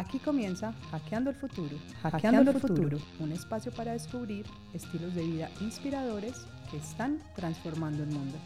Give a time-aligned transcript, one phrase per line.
[0.00, 1.76] Aquí comienza Hackeando el Futuro.
[2.00, 8.08] Hackeando, el futuro, un espacio para descubrir estilos de vida inspiradores que están transformando el
[8.08, 8.38] mundo.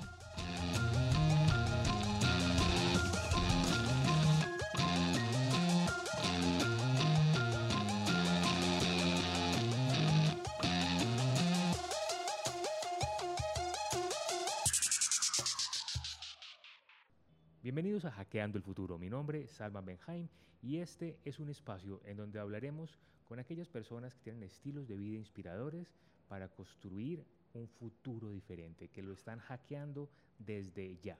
[18.34, 18.98] Hackeando el Futuro.
[18.98, 20.26] Mi nombre es Salman Benheim
[20.60, 22.98] y este es un espacio en donde hablaremos
[23.28, 25.94] con aquellas personas que tienen estilos de vida inspiradores
[26.26, 31.16] para construir un futuro diferente, que lo están hackeando desde ya.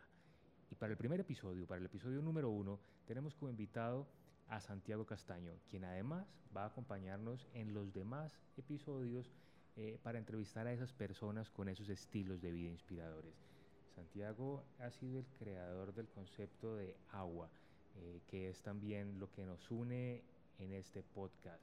[0.72, 4.08] Y para el primer episodio, para el episodio número uno, tenemos como invitado
[4.48, 9.30] a Santiago Castaño, quien además va a acompañarnos en los demás episodios
[9.76, 13.53] eh, para entrevistar a esas personas con esos estilos de vida inspiradores.
[13.94, 17.48] Santiago ha sido el creador del concepto de agua,
[17.96, 20.22] eh, que es también lo que nos une
[20.58, 21.62] en este podcast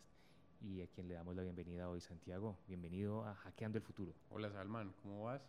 [0.62, 2.58] y a quien le damos la bienvenida hoy, Santiago.
[2.68, 4.14] Bienvenido a Hackeando el Futuro.
[4.30, 5.42] Hola Salman, ¿cómo vas?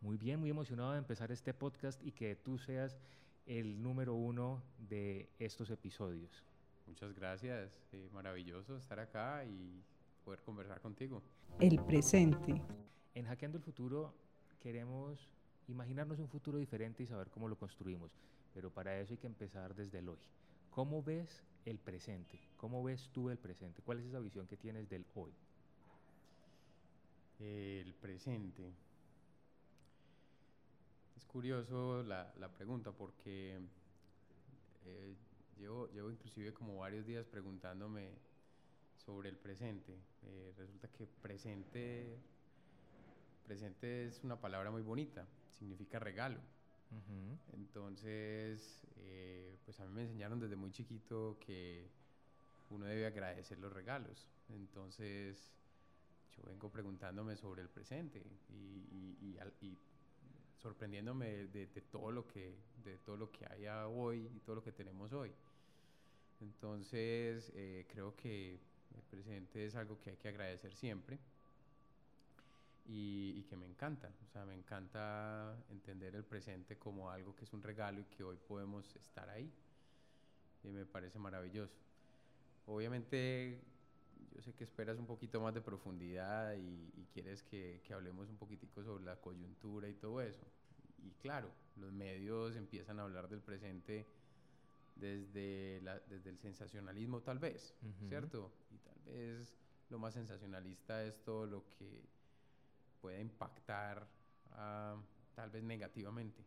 [0.00, 2.96] Muy bien, muy emocionado de empezar este podcast y que tú seas
[3.44, 6.42] el número uno de estos episodios.
[6.86, 9.82] Muchas gracias, eh, maravilloso estar acá y
[10.24, 11.22] poder conversar contigo.
[11.58, 12.62] El presente.
[13.14, 14.14] En Hackeando el Futuro
[14.60, 15.28] queremos
[15.70, 18.12] imaginarnos un futuro diferente y saber cómo lo construimos.
[18.54, 20.18] Pero para eso hay que empezar desde el hoy.
[20.70, 22.38] ¿Cómo ves el presente?
[22.56, 23.82] ¿Cómo ves tú el presente?
[23.82, 25.32] ¿Cuál es esa visión que tienes del hoy?
[27.38, 28.72] El presente.
[31.16, 33.60] Es curioso la, la pregunta porque
[34.84, 35.14] eh,
[35.58, 38.10] llevo, llevo inclusive como varios días preguntándome
[38.96, 39.94] sobre el presente.
[40.22, 42.18] Eh, resulta que presente,
[43.46, 45.26] presente es una palabra muy bonita
[45.58, 46.40] significa regalo.
[47.52, 51.88] Entonces, eh, pues a mí me enseñaron desde muy chiquito que
[52.70, 54.26] uno debe agradecer los regalos.
[54.48, 55.52] Entonces,
[56.36, 59.38] yo vengo preguntándome sobre el presente y,
[60.58, 64.72] sorprendiéndome de, todo lo que, de todo lo que hay hoy y todo lo que
[64.72, 65.32] tenemos hoy.
[66.40, 68.58] Entonces, eh, creo que
[68.94, 71.18] el presente es algo que hay que agradecer siempre
[72.92, 74.12] y, que me encanta.
[74.24, 78.24] O sea, me encanta entender el presente como algo que es un regalo y que
[78.24, 79.52] hoy podemos estar ahí.
[80.64, 81.78] Y me parece maravilloso.
[82.66, 83.60] Obviamente,
[84.34, 88.36] yo sé que esperas un poquito más de profundidad y, quieres que, que, hablemos un
[88.36, 90.46] poquitico sobre la coyuntura y todo eso.
[90.98, 94.06] Y claro, los medios empiezan a hablar del presente
[94.96, 97.74] desde, la, desde el sensacionalismo tal vez,
[98.08, 98.52] ¿cierto?
[98.70, 99.54] Y tal vez
[99.88, 102.19] lo más sensacionalista es todo lo que
[103.00, 104.08] puede impactar
[104.52, 105.00] uh,
[105.34, 106.44] tal vez negativamente.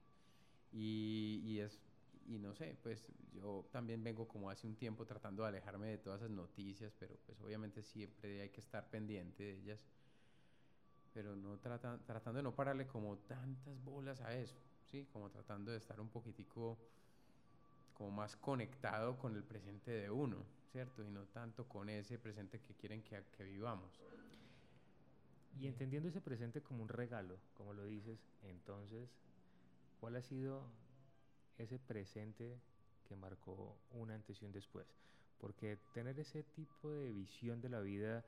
[0.72, 1.80] Y, y, es,
[2.28, 5.98] y no sé, pues yo también vengo como hace un tiempo tratando de alejarme de
[5.98, 9.86] todas esas noticias, pero pues obviamente siempre hay que estar pendiente de ellas,
[11.14, 15.06] pero no trata, tratando de no pararle como tantas bolas a eso, ¿sí?
[15.12, 16.80] Como tratando de estar un poquitico
[17.94, 21.04] como más conectado con el presente de uno, ¿cierto?
[21.04, 24.02] Y no tanto con ese presente que quieren que, que vivamos.
[25.60, 29.10] Y entendiendo ese presente como un regalo, como lo dices, entonces,
[30.00, 30.64] ¿cuál ha sido
[31.58, 32.60] ese presente
[33.08, 34.88] que marcó un antes y un después?
[35.40, 38.26] Porque tener ese tipo de visión de la vida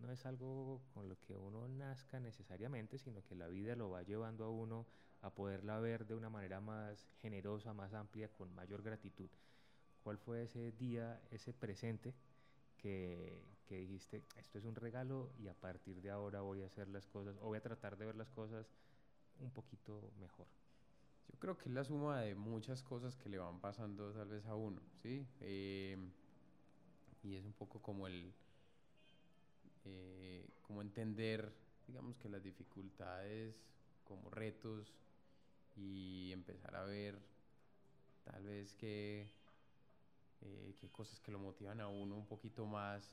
[0.00, 4.02] no es algo con lo que uno nazca necesariamente, sino que la vida lo va
[4.02, 4.86] llevando a uno
[5.22, 9.28] a poderla ver de una manera más generosa, más amplia, con mayor gratitud.
[10.02, 12.14] ¿Cuál fue ese día, ese presente
[12.78, 13.42] que,
[13.76, 17.36] dijiste, esto es un regalo y a partir de ahora voy a hacer las cosas
[17.40, 18.66] o voy a tratar de ver las cosas
[19.40, 20.46] un poquito mejor?
[21.28, 24.44] Yo creo que es la suma de muchas cosas que le van pasando tal vez
[24.46, 25.26] a uno, ¿sí?
[25.40, 25.96] Eh,
[27.22, 28.32] y es un poco como el,
[29.84, 31.52] eh, como entender,
[31.86, 33.54] digamos que las dificultades
[34.04, 34.92] como retos
[35.76, 37.18] y empezar a ver
[38.24, 39.30] tal vez que
[40.40, 43.12] eh, qué cosas que lo motivan a uno un poquito más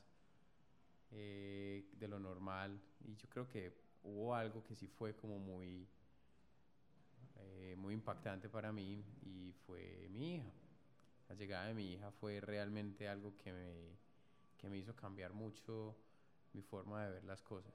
[1.10, 2.80] eh, de lo normal.
[3.04, 3.72] Y yo creo que
[4.02, 5.86] hubo algo que sí fue como muy,
[7.36, 10.52] eh, muy impactante para mí y fue mi hija.
[11.28, 13.96] La llegada de mi hija fue realmente algo que me,
[14.56, 15.94] que me hizo cambiar mucho
[16.52, 17.74] mi forma de ver las cosas.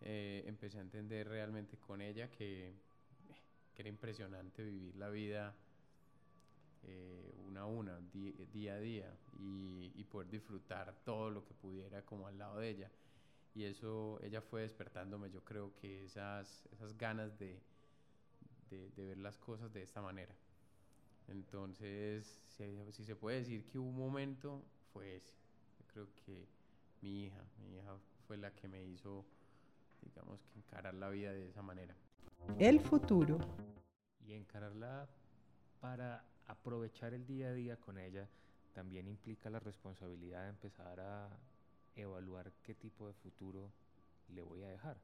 [0.00, 2.74] empecé a entender realmente con ella que,
[3.74, 5.54] que era impresionante vivir la vida
[6.82, 7.98] eh, una a una,
[8.52, 12.90] día a día, y, poder disfrutar todo lo que pudiera como al lado de ella.
[13.54, 17.60] Y eso, ella fue despertándome, yo creo que esas, esas ganas de,
[18.70, 20.34] de, ver las cosas de esta manera.
[21.28, 22.26] Entonces,
[22.56, 25.32] si, si, se puede decir que hubo un momento, fue ese.
[25.78, 26.48] Yo creo que
[27.02, 27.96] mi hija, mi hija
[28.26, 29.24] fue la que me hizo,
[30.02, 31.94] digamos, que encarar la vida de esa manera.
[32.58, 33.38] El futuro.
[34.26, 35.08] Y encararla
[35.80, 38.28] para aprovechar el día a día con ella
[38.74, 41.28] también implica la responsabilidad de empezar a
[41.96, 43.70] evaluar qué tipo de futuro
[44.34, 44.96] le voy a dejar,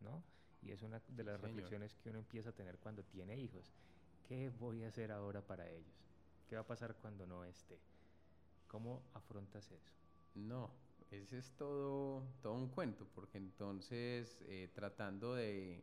[0.00, 0.22] ¿no?
[0.62, 3.72] Y es una de las reflexiones que uno empieza a tener cuando tiene hijos.
[4.28, 5.92] ¿Qué voy a hacer ahora para ellos?
[6.48, 7.78] ¿Qué va a pasar cuando no esté?
[8.68, 9.90] ¿Cómo afrontas eso?
[10.34, 10.70] No,
[11.10, 15.82] ese es todo, todo un cuento, porque entonces eh, tratando de,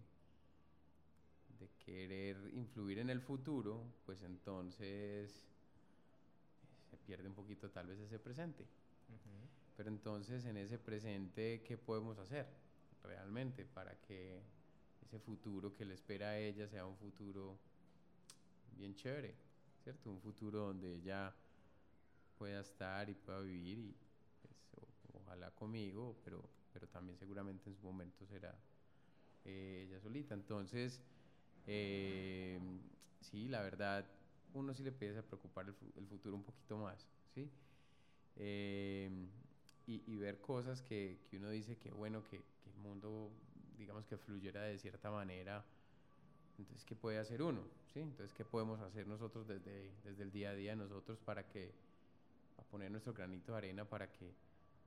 [1.60, 5.46] de querer influir en el futuro, pues entonces
[7.10, 8.68] pierde un poquito tal vez ese presente.
[9.76, 12.46] Pero entonces en ese presente, ¿qué podemos hacer
[13.02, 14.40] realmente para que
[15.02, 17.58] ese futuro que le espera a ella sea un futuro
[18.78, 19.34] bien chévere,
[19.84, 20.12] ¿cierto?
[20.12, 21.34] Un futuro donde ella
[22.38, 23.96] pueda estar y pueda vivir y
[24.76, 28.54] pues, ojalá conmigo, pero, pero también seguramente en su momento será
[29.46, 30.36] eh, ella solita.
[30.36, 31.02] Entonces,
[31.66, 32.60] eh,
[33.22, 34.06] sí, la verdad,
[34.54, 37.50] uno sí le empieza a preocupar el, futuro un poquito más, ¿sí?
[38.36, 39.10] Eh,
[39.88, 43.32] y, ver cosas que, que, uno dice que bueno, que, el mundo,
[43.78, 45.66] digamos que fluyera de cierta manera.
[46.60, 47.62] Entonces, ¿qué puede hacer uno?
[47.94, 48.02] ¿sí?
[48.02, 51.74] Entonces, ¿qué podemos hacer nosotros desde, desde el día a día nosotros para que,
[52.58, 54.36] a poner nuestro granito de arena para que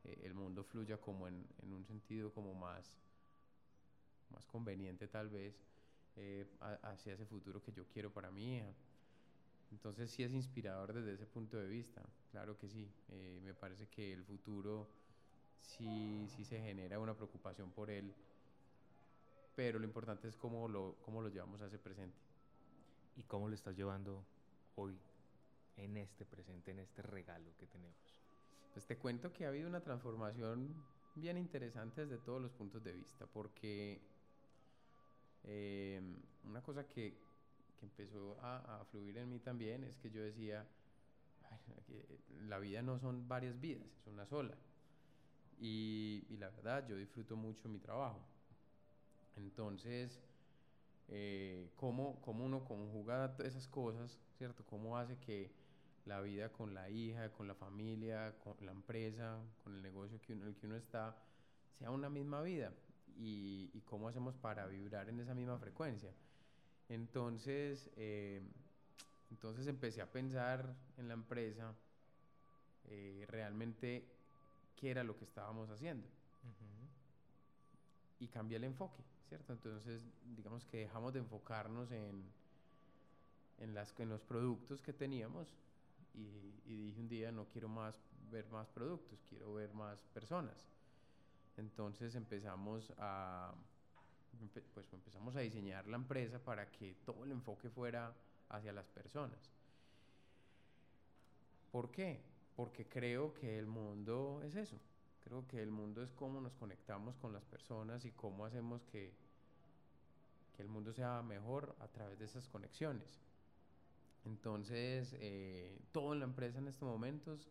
[0.04, 2.92] eh, el mundo fluya como en, un sentido como más,
[4.30, 5.54] más conveniente tal vez
[6.16, 6.46] eh,
[6.82, 8.72] hacia ese futuro que yo quiero para hija?
[9.72, 12.86] Entonces sí es inspirador desde ese punto de vista, claro que sí.
[13.08, 14.86] Eh, me parece que el futuro
[15.60, 18.14] sí, sí se genera una preocupación por él,
[19.56, 22.18] pero lo importante es cómo lo, cómo lo llevamos a ese presente.
[23.16, 24.24] ¿Y cómo lo estás llevando
[24.76, 24.98] hoy
[25.76, 27.96] en este presente, en este regalo que tenemos?
[28.74, 30.74] Pues te cuento que ha habido una transformación
[31.14, 34.00] bien interesante desde todos los puntos de vista, porque
[35.44, 36.00] eh,
[36.44, 37.14] una cosa que,
[37.82, 40.66] empezó a, fluir en mí también es que yo decía,
[42.48, 44.56] la vida no son varias vidas, es una sola.
[45.58, 48.20] Y, la verdad, yo disfruto mucho mi trabajo.
[49.36, 50.20] Entonces,
[51.08, 54.64] eh, cómo, cómo, uno conjuga esas cosas, ¿cierto?
[54.66, 55.52] Cómo hace que
[56.04, 60.32] la vida con la hija, con la familia, con la empresa, con el negocio que
[60.32, 61.16] en el que uno está,
[61.78, 62.72] sea una misma vida.
[63.16, 66.12] Y, y cómo hacemos para vibrar en esa misma frecuencia.
[66.92, 68.42] Entonces, eh,
[69.30, 71.74] entonces empecé a pensar en la empresa
[72.84, 74.06] eh, realmente
[74.76, 76.06] qué era lo que estábamos haciendo.
[78.20, 79.54] Y cambié el enfoque, ¿cierto?
[79.54, 80.04] Entonces,
[80.36, 82.30] digamos que dejamos de enfocarnos en,
[83.58, 85.48] en, las, en los productos que teníamos
[86.12, 87.98] y, y, dije un día, no quiero más
[88.30, 90.68] ver más productos, quiero ver más personas.
[91.56, 93.54] Entonces empezamos a
[94.74, 98.14] pues empezamos a diseñar la empresa para que todo el enfoque fuera
[98.48, 99.38] hacia las personas.
[101.70, 102.20] ¿Por qué?
[102.56, 104.78] Porque creo que el mundo es eso.
[105.24, 109.14] Creo que el mundo es cómo nos conectamos con las personas y cómo hacemos que,
[110.54, 113.20] que el mundo sea mejor a través de esas conexiones.
[114.24, 117.48] Entonces, eh, todo en la empresa en estos momentos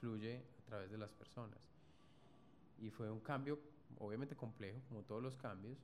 [0.00, 1.58] fluye a través de las personas.
[2.78, 3.58] Y fue un cambio,
[3.98, 5.78] obviamente complejo, como todos los cambios,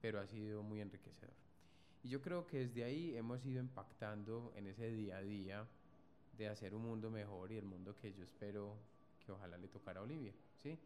[0.00, 1.34] pero ha sido muy enriquecedor.
[2.02, 5.66] Y yo creo que desde ahí hemos ido impactando en ese día a día
[6.36, 8.76] de hacer un mundo mejor y el mundo que yo espero
[9.24, 10.78] que ojalá le tocara a Olivia, ¿sí?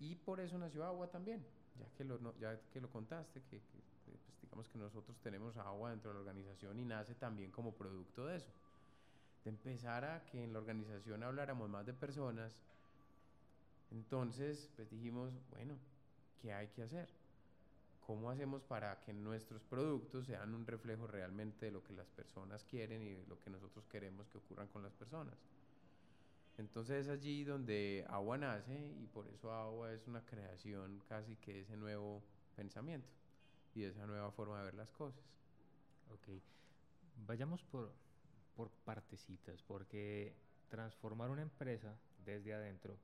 [0.00, 1.44] Y por eso nació Agua también,
[1.78, 3.60] ya que lo, ya que lo contaste, que,
[4.04, 8.26] pues digamos que nosotros tenemos agua dentro de la organización y nace también como producto
[8.26, 8.50] de eso,
[9.44, 12.56] de empezar a que en la organización habláramos más de personas,
[13.90, 15.76] entonces pues dijimos, bueno,
[16.40, 17.21] ¿qué hay que hacer?
[18.06, 22.64] ¿Cómo hacemos para que nuestros productos sean un reflejo realmente de lo que las personas
[22.64, 25.34] quieren y de lo que nosotros queremos que ocurran con las personas?
[26.58, 31.52] Entonces es allí donde Agua nace y por eso Agua es una creación casi que
[31.52, 32.22] de ese nuevo
[32.56, 33.08] pensamiento
[33.74, 35.22] y de esa nueva forma de ver las cosas.
[36.10, 36.28] Ok,
[37.24, 37.92] vayamos por,
[38.56, 40.34] por partecitas, porque
[40.68, 42.98] transformar una empresa desde adentro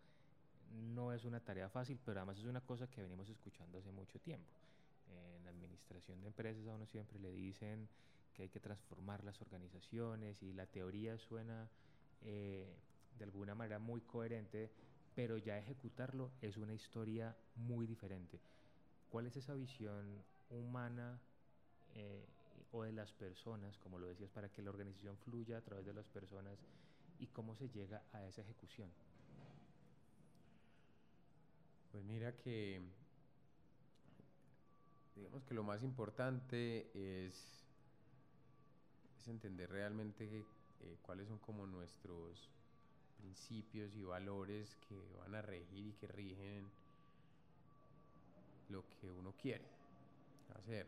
[0.95, 4.19] no es una tarea fácil, pero además es una cosa que venimos escuchando hace mucho
[4.19, 4.68] tiempo
[5.37, 7.89] en la administración de empresas a uno siempre le dicen
[8.35, 11.69] que hay que transformar las organizaciones y la teoría suena
[12.23, 12.77] eh,
[13.19, 14.71] de alguna manera muy coherente,
[15.15, 18.41] pero ya ejecutarlo es una historia muy diferente.
[19.11, 21.19] ¿Cuál es esa visión humana
[21.95, 22.25] eh,
[22.73, 25.95] o de las personas, como lo decías, para que la organización fluya a través de
[25.95, 26.59] las personas
[27.19, 28.91] y cómo se llega a esa ejecución?
[31.91, 32.83] Pues mira que,
[35.19, 37.65] digamos que lo más importante es,
[39.27, 40.25] entender realmente
[40.81, 42.49] eh, cuáles son como nuestros
[43.19, 46.71] principios y valores que van a regir y que rigen
[48.71, 49.67] lo que uno quiere
[50.55, 50.87] hacer.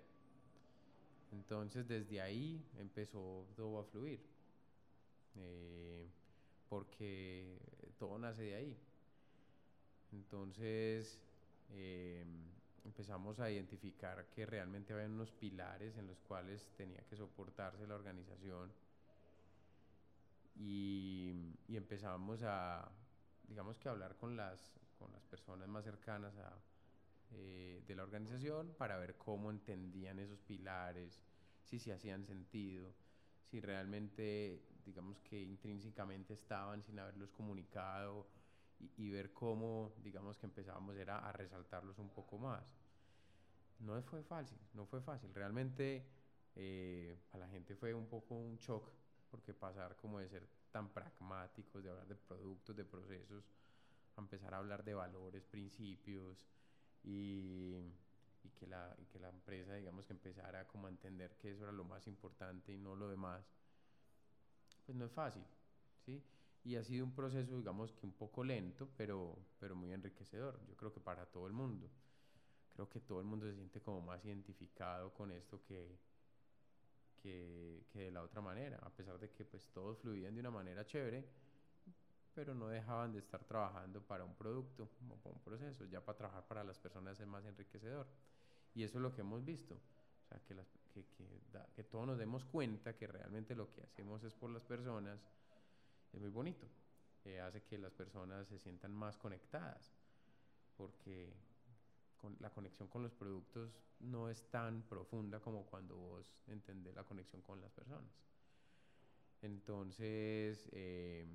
[1.32, 4.20] Entonces desde ahí empezó todo a fluir,
[5.36, 6.08] eh,
[6.70, 7.58] porque
[7.98, 8.76] todo nace de ahí.
[10.12, 11.18] Entonces
[11.72, 12.24] eh,
[12.84, 17.94] empezamos a identificar que realmente había unos pilares en los cuales tenía que soportarse la
[17.94, 18.72] organización
[20.56, 21.32] y,
[21.68, 22.90] empezamos a,
[23.48, 26.58] digamos que hablar con las, con las personas más cercanas a,
[27.32, 31.22] eh, de la organización para ver cómo entendían esos pilares,
[31.64, 32.92] si se hacían sentido,
[33.50, 38.26] si realmente, digamos que intrínsecamente estaban sin haberlos comunicado
[38.96, 42.64] y, ver cómo, digamos que empezábamos era a resaltarlos un poco más.
[43.80, 45.34] No fue fácil, no fue fácil.
[45.34, 46.06] Realmente
[46.56, 48.90] eh, a la gente fue un poco un shock
[49.30, 53.44] porque pasar como de ser tan pragmáticos, de hablar de productos, de procesos,
[54.16, 56.36] a empezar a hablar de valores, principios
[57.02, 57.76] y,
[58.42, 61.62] y, que la, y que la empresa, digamos, que empezara como a entender que eso
[61.62, 63.44] era lo más importante y no lo demás,
[64.84, 65.44] pues no es fácil,
[66.04, 66.22] ¿sí?
[66.64, 70.76] Y ha sido un proceso, digamos, que un poco lento, pero, pero muy enriquecedor, yo
[70.76, 71.88] creo que para todo el mundo.
[72.74, 75.98] Creo que todo el mundo se siente como más identificado con esto que,
[77.22, 80.50] que, que, de la otra manera, a pesar de que pues todos fluían de una
[80.50, 81.24] manera chévere,
[82.34, 86.18] pero no dejaban de estar trabajando para un producto o para un proceso, ya para
[86.18, 88.06] trabajar para las personas es más enriquecedor.
[88.74, 91.26] Y eso es lo que hemos visto, o sea, que, las, que, que,
[91.74, 95.20] que todos nos demos cuenta que realmente lo que hacemos es por las personas,
[96.12, 96.66] es muy bonito,
[97.24, 99.92] eh, hace que las personas se sientan más conectadas,
[100.76, 101.32] porque
[102.16, 107.04] con la conexión con los productos no es tan profunda como cuando vos entendés la
[107.04, 108.10] conexión con las personas.
[109.42, 111.26] Entonces, eh,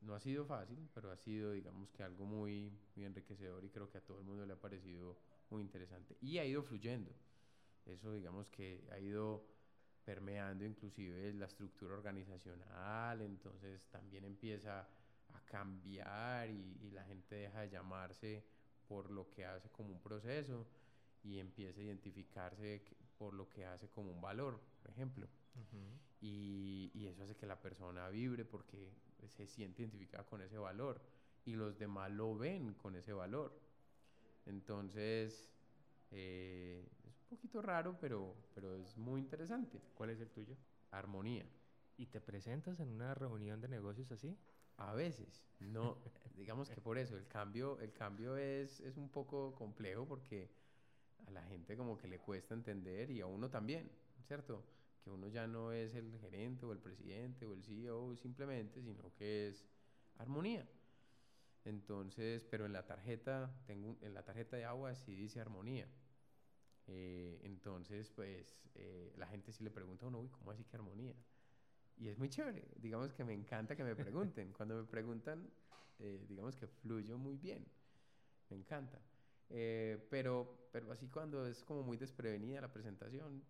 [0.00, 3.90] no ha sido fácil, pero ha sido, digamos que algo muy, muy enriquecedor y creo
[3.90, 5.18] que a todo el mundo le ha parecido
[5.50, 6.16] muy interesante.
[6.20, 7.10] Y ha ido fluyendo.
[7.84, 9.44] Eso, digamos que ha ido
[10.08, 14.88] permeando inclusive la estructura organizacional, entonces también empieza
[15.34, 18.42] a cambiar y, y la gente deja de llamarse
[18.88, 20.66] por lo que hace como un proceso
[21.22, 22.82] y empieza a identificarse
[23.18, 25.28] por lo que hace como un valor, por ejemplo.
[26.22, 28.88] y, y, eso hace que la persona vibre porque
[29.26, 31.02] se siente identificada con ese valor
[31.44, 33.60] y los demás lo ven con ese valor.
[34.46, 35.46] Entonces,
[36.10, 36.88] eh,
[37.28, 39.80] poquito raro, pero, pero es muy interesante.
[39.94, 40.56] ¿Cuál es el tuyo?
[40.90, 41.46] Armonía.
[41.96, 44.38] ¿Y te presentas en una reunión de negocios así?
[44.76, 45.98] A veces, no,
[46.36, 50.50] digamos que por eso, el cambio, el cambio es, es un poco complejo porque
[51.26, 53.90] a la gente como que le cuesta entender y a uno también,
[54.26, 54.64] ¿cierto?
[55.02, 59.12] Que uno ya no es el gerente o el presidente o el CEO simplemente, sino
[59.14, 59.66] que es
[60.16, 60.68] armonía.
[61.64, 65.88] Entonces, pero en la tarjeta, tengo, en la tarjeta de agua sí dice armonía.
[66.88, 70.76] Eh, entonces, pues eh, la gente sí le pregunta a uno, uy, ¿cómo así que
[70.76, 71.14] armonía?
[71.98, 74.52] Y es muy chévere, digamos que me encanta que me pregunten.
[74.52, 75.50] Cuando me preguntan,
[75.98, 77.66] eh, digamos que fluyo muy bien,
[78.48, 79.00] me encanta.
[79.50, 83.42] Eh, pero, pero así cuando es como muy desprevenida la presentación,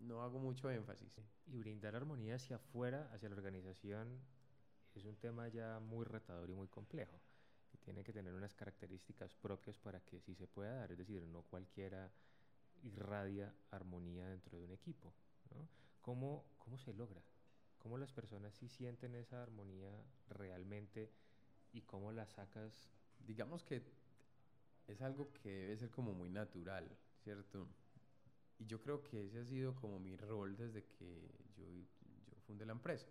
[0.00, 1.20] no hago mucho énfasis.
[1.46, 4.18] Y brindar armonía hacia afuera, hacia la organización,
[4.94, 7.20] es un tema ya muy retador y muy complejo.
[7.72, 10.92] Y tiene que tener unas características propias para que sí se pueda dar.
[10.92, 12.10] Es decir, no cualquiera
[12.82, 15.12] irradia armonía dentro de un equipo.
[15.50, 15.68] ¿no?
[16.00, 17.22] ¿Cómo, ¿Cómo se logra?
[17.78, 19.90] ¿Cómo las personas sí sienten esa armonía
[20.28, 21.10] realmente
[21.72, 22.90] y cómo la sacas?
[23.26, 23.82] Digamos que
[24.86, 26.90] es algo que debe ser como muy natural,
[27.22, 27.68] ¿cierto?
[28.58, 31.64] Y yo creo que ese ha sido como mi rol desde que yo,
[32.28, 33.08] yo fundé la empresa,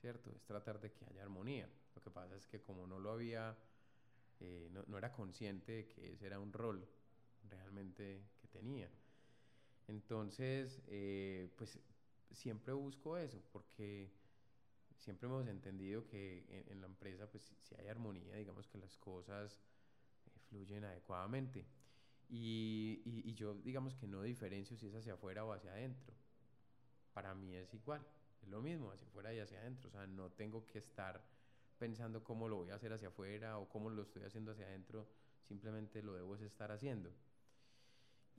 [0.00, 0.30] ¿cierto?
[0.36, 1.68] Es tratar de que haya armonía.
[1.94, 3.56] Lo que pasa es que como no lo había,
[4.38, 6.86] eh, no, no, era consciente de que ese era un rol
[7.48, 8.88] realmente tenía.
[9.88, 11.78] Entonces, eh, pues
[12.30, 14.10] siempre busco eso, porque
[14.98, 18.96] siempre hemos entendido que en, en la empresa, pues si hay armonía, digamos que las
[18.98, 19.60] cosas
[20.26, 21.66] eh, fluyen adecuadamente.
[22.28, 26.14] Y, y, y, yo digamos que no diferencio si es hacia afuera o hacia adentro.
[27.12, 28.06] Para mí es igual,
[28.40, 29.88] es lo mismo, hacia afuera y hacia adentro.
[29.88, 31.20] O sea, no tengo que estar
[31.80, 35.08] pensando cómo lo voy a hacer hacia afuera o cómo lo estoy haciendo hacia adentro,
[35.48, 37.10] simplemente lo debo estar haciendo.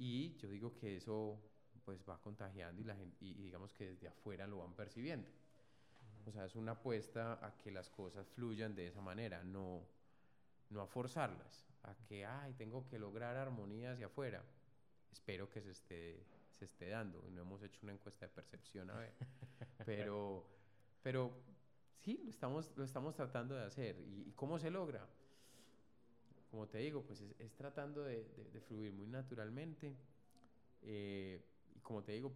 [0.01, 1.39] Y yo digo que eso
[1.85, 5.29] pues va contagiando y, la gente, y, digamos que desde afuera lo van percibiendo.
[6.25, 9.85] O sea, es una apuesta a que las cosas fluyan de esa manera, no,
[10.71, 14.43] no a forzarlas, a que, ay, tengo que lograr armonía hacia afuera.
[15.11, 16.25] Espero que se esté,
[16.57, 17.23] se esté dando.
[17.29, 19.13] No hemos hecho una encuesta de percepción, a ver.
[19.85, 20.47] pero,
[21.03, 21.31] pero
[21.99, 23.99] sí, lo estamos, lo estamos tratando de hacer.
[23.99, 25.07] ¿Y, cómo se logra?
[26.51, 29.95] Como te digo, pues es, tratando de, de, fluir muy naturalmente.
[30.81, 31.41] Eh,
[31.73, 32.33] y como te digo,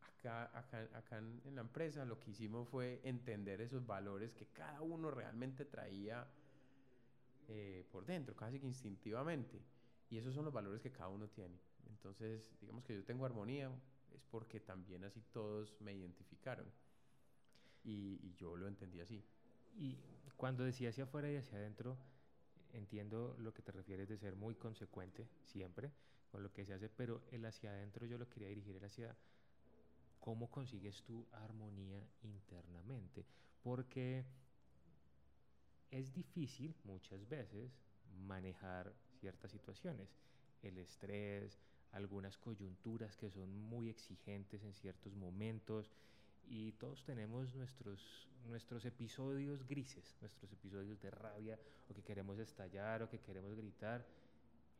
[0.00, 4.80] acá, acá, acá en, la empresa lo que hicimos fue entender esos valores que cada
[4.80, 6.26] uno realmente traía
[7.48, 9.60] eh, por dentro, casi que instintivamente.
[10.08, 11.58] Y esos son los valores que cada uno tiene.
[11.88, 13.70] Entonces, digamos que yo tengo armonía,
[14.14, 16.66] es porque también así todos me identificaron.
[17.84, 19.22] Y, yo lo entendí así.
[19.76, 19.98] Y
[20.36, 21.98] cuando decía hacia afuera y hacia adentro,
[22.72, 25.92] entiendo lo que te refieres de ser muy consecuente siempre
[26.30, 29.16] con lo que se hace, pero el hacia adentro yo lo quería dirigir hacia
[30.20, 33.24] cómo consigues tu armonía internamente,
[33.62, 34.24] porque
[35.90, 37.72] es difícil muchas veces
[38.26, 40.08] manejar ciertas situaciones,
[40.62, 41.58] el estrés,
[41.92, 45.90] algunas coyunturas que son muy exigentes en ciertos momentos
[46.50, 51.56] y todos tenemos nuestros, nuestros episodios grises, nuestros episodios de rabia
[51.88, 54.04] o que queremos estallar o que queremos gritar.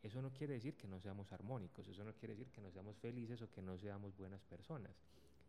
[0.03, 2.97] Eso no quiere decir que no seamos armónicos, eso no quiere decir que no seamos
[2.97, 4.91] felices o que no seamos buenas personas.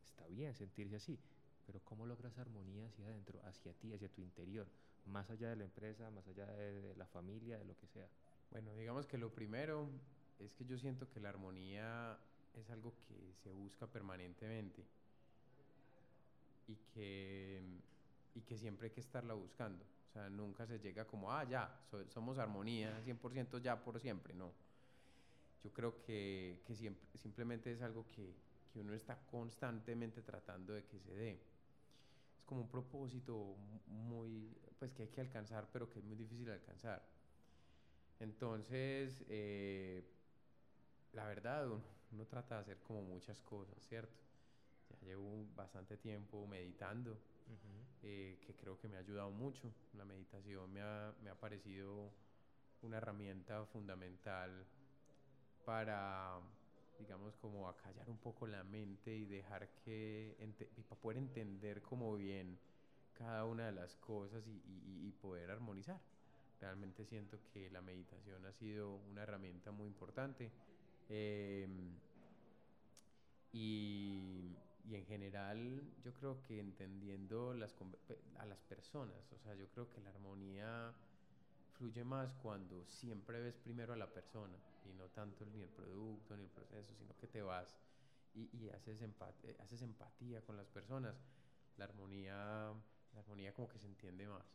[0.05, 1.17] Está bien sentirse así,
[1.65, 4.67] pero ¿cómo logras armonía hacia adentro, hacia ti, hacia tu interior?
[5.07, 8.07] más allá de la empresa, más allá de, la familia, de lo que sea?
[8.51, 9.89] Bueno, digamos que lo primero
[10.37, 12.19] es que yo siento que la armonía
[12.53, 14.85] es algo que se busca permanentemente
[16.67, 17.61] y que,
[18.35, 19.83] y que siempre hay que estarla buscando.
[20.09, 24.51] O sea, nunca se llega como, ah, ya, somos armonía, 100% ya por siempre, no.
[25.63, 28.35] Yo creo que, que siempre, simplemente es algo que,
[28.71, 31.39] que uno está constantemente tratando de que se dé.
[32.37, 33.55] Es como un propósito
[33.87, 37.03] muy, pues que hay que alcanzar, pero que es muy difícil alcanzar.
[38.19, 40.03] Entonces, eh,
[41.13, 44.21] la verdad, uno, trata de hacer como muchas cosas, ¿cierto?
[44.99, 47.17] Ya llevo bastante tiempo meditando,
[48.03, 49.71] eh, que creo que me ha ayudado mucho.
[49.93, 52.11] La meditación me ha, me ha parecido
[52.81, 54.65] una herramienta fundamental
[55.65, 56.39] para,
[56.99, 60.35] digamos, como acallar un poco la mente y dejar que,
[60.77, 62.57] y para poder entender como bien
[63.13, 64.61] cada una de las cosas y,
[65.07, 65.99] y, poder armonizar.
[66.59, 70.51] Realmente siento que la meditación ha sido una herramienta muy importante.
[71.09, 71.91] Em,
[73.51, 77.75] y, y, en general yo creo que entendiendo las,
[78.37, 80.93] a las personas, o sea, yo creo que la armonía
[81.77, 86.35] fluye más cuando siempre ves primero a la persona y no tanto ni el producto
[86.37, 87.75] ni el proceso, sino que te vas
[88.33, 89.01] y, y haces,
[89.59, 91.15] haces empatía con las personas.
[91.77, 92.73] La armonía
[93.13, 94.45] la armonía como que se entiende más.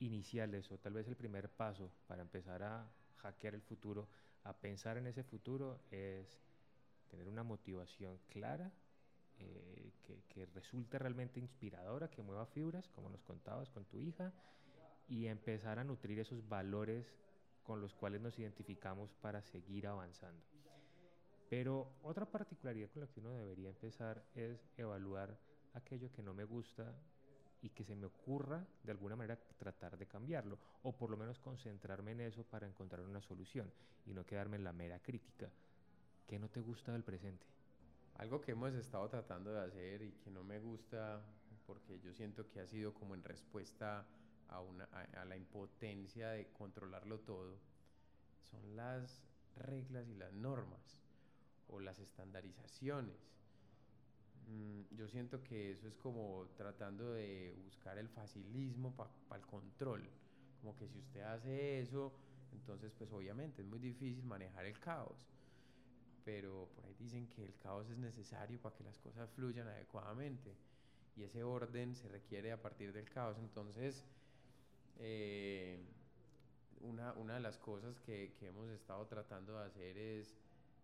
[0.00, 4.08] Iniciales o tal vez el primer paso para empezar a hackear el futuro,
[4.44, 6.40] a pensar en ese futuro es
[7.08, 8.72] tener una motivación clara
[9.38, 14.32] eh, que, que, resulte realmente inspiradora, que mueva fibras, como nos contabas con tu hija,
[15.08, 17.06] y empezar a nutrir esos valores
[17.62, 20.44] con los cuales nos identificamos para seguir avanzando.
[21.48, 25.38] Pero otra particularidad con la que uno debería empezar es evaluar
[25.74, 26.94] aquello que no me gusta
[27.60, 31.38] y que se me ocurra de alguna manera tratar de cambiarlo o por lo menos
[31.38, 33.70] concentrarme en eso para encontrar una solución
[34.06, 35.50] y no quedarme en la mera crítica.
[36.26, 37.46] ¿Qué no te gusta del presente?
[38.14, 41.22] Algo que hemos estado tratando de hacer y que no me gusta
[41.66, 44.06] porque yo siento que ha sido como en respuesta
[44.48, 47.58] a, una, a, la impotencia de controlarlo todo,
[48.50, 49.24] son las
[49.56, 51.00] reglas y las normas
[51.68, 53.32] o las estandarizaciones
[54.48, 60.02] Mm, yo siento que eso es como tratando de buscar el facilismo para el control.
[60.60, 62.12] Como que si usted hace eso,
[62.52, 65.26] entonces pues obviamente es muy difícil manejar el caos.
[66.24, 70.54] Pero por ahí dicen que el caos es necesario para que las cosas fluyan adecuadamente.
[71.16, 73.38] Y ese orden se requiere a partir del caos.
[73.38, 74.04] Entonces,
[74.98, 75.80] eh,
[76.80, 80.34] una, una, de las cosas que, que, hemos estado tratando de hacer es,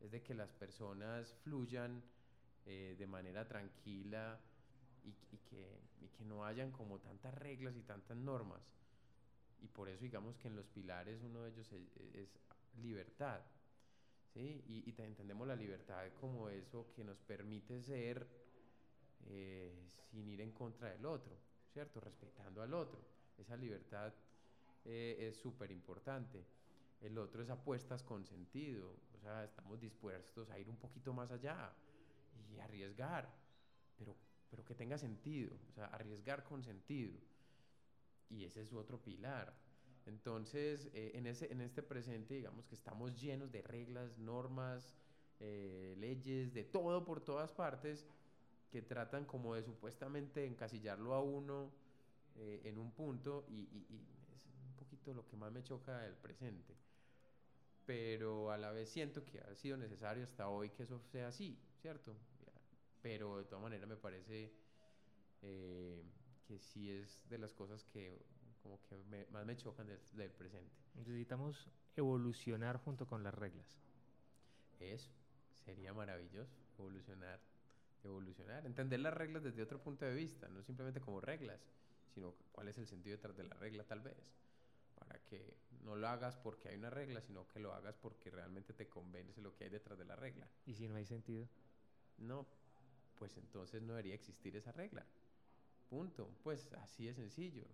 [0.01, 2.03] es de que las personas fluyan
[2.67, 4.39] eh, de manera tranquila
[5.05, 5.81] y, que,
[6.19, 8.61] que, no hayan como tantas reglas y tantas normas.
[9.63, 12.29] Y por eso digamos que en los pilares uno de ellos es,
[12.83, 13.41] libertad.
[14.39, 18.27] Y, entendemos la libertad como eso que nos permite ser
[19.27, 21.37] eh, sin ir en contra del otro,
[21.73, 22.01] ¿cierto?
[22.01, 23.01] Respetando al otro.
[23.37, 24.13] Esa libertad
[24.85, 26.45] eh, es súper importante.
[27.01, 31.31] El otro es apuestas con sentido, o sea, estamos dispuestos a ir un poquito más
[31.31, 31.73] allá,
[32.53, 33.29] y arriesgar,
[33.97, 34.17] pero,
[34.51, 37.19] pero que tenga sentido, o sea, arriesgar con sentido.
[38.31, 39.55] Y ese es otro pilar.
[40.09, 44.95] Entonces, eh, en, ese, en este presente, digamos que estamos llenos de reglas, normas,
[45.39, 48.07] eh, leyes, de todo por todas partes,
[48.71, 51.71] que tratan como de supuestamente encasillarlo a uno
[52.37, 56.15] eh, en un punto y, y, es un poquito lo que más me choca del
[56.15, 56.75] presente.
[57.85, 61.59] Pero a la vez siento que ha sido necesario hasta hoy que eso sea así,
[61.81, 62.15] ¿cierto?
[63.03, 64.53] Pero de todas maneras me parece
[65.43, 66.03] eh,
[66.47, 68.25] que sí es de las cosas que
[68.69, 70.77] como que más me chocan del, del presente.
[70.95, 73.79] Necesitamos evolucionar junto con las reglas.
[74.79, 75.11] Eso,
[75.65, 77.41] sería maravilloso, evolucionar
[78.05, 81.61] evolucionar, entender las reglas desde otro punto de vista, no simplemente como reglas,
[82.15, 84.17] sino cuál es el sentido detrás de la regla tal vez,
[84.95, 88.73] para que no lo hagas porque hay una regla, sino que lo hagas porque realmente
[88.73, 90.49] te convence lo que hay detrás de la regla.
[90.65, 91.49] ¿Y si no hay sentido?
[92.19, 92.47] No,
[93.19, 95.05] pues entonces no debería existir esa regla.
[95.89, 96.31] Punto.
[96.43, 97.65] Pues así de sencillo,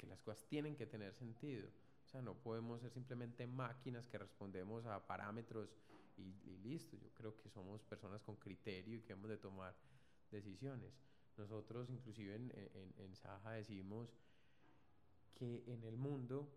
[0.00, 1.68] porque las cosas tienen que tener sentido.
[2.06, 5.68] O sea, no podemos ser simplemente máquinas que respondemos a parámetros
[6.16, 6.96] y, listo.
[6.96, 9.74] Yo creo que somos personas con criterio y que hemos de tomar
[10.30, 10.90] decisiones.
[11.36, 14.14] Nosotros inclusive en, en, en Saja decimos
[15.34, 16.50] que en el mundo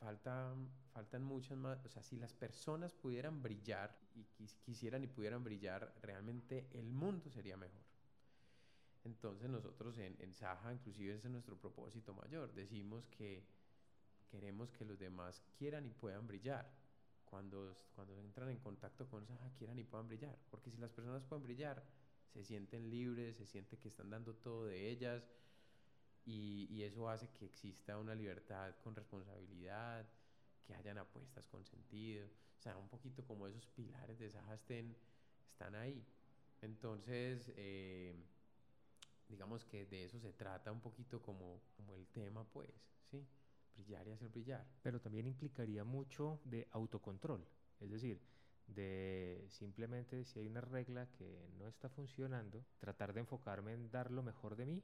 [0.00, 5.44] faltan, faltan muchas más, o sea, si las personas pudieran brillar y quisieran y pudieran
[5.44, 7.87] brillar, realmente el mundo sería mejor.
[9.08, 13.42] Entonces nosotros en, en Saja, inclusive ese es nuestro propósito mayor, decimos que
[14.30, 16.70] queremos que los demás quieran y puedan brillar
[17.24, 20.38] cuando, cuando entran en contacto con esa quieran y puedan brillar.
[20.50, 21.82] Porque si las personas pueden brillar,
[22.34, 25.26] se sienten libres, se siente que están dando todo de ellas
[26.26, 30.06] y, y, eso hace que exista una libertad con responsabilidad,
[30.66, 32.26] que hayan apuestas con sentido.
[32.58, 34.94] O sea, un poquito como esos pilares de Saja estén,
[35.50, 36.04] están ahí.
[36.60, 38.14] Entonces, eh,
[39.28, 42.70] digamos que de eso se trata un poquito como, como el tema, pues,
[43.10, 43.26] ¿sí?
[43.74, 44.66] brillar y hacer brillar.
[44.82, 47.46] Pero también implicaría mucho de autocontrol,
[47.80, 48.20] es decir,
[48.66, 54.10] de simplemente si hay una regla que no está funcionando, tratar de enfocarme en dar
[54.10, 54.82] lo mejor de mí,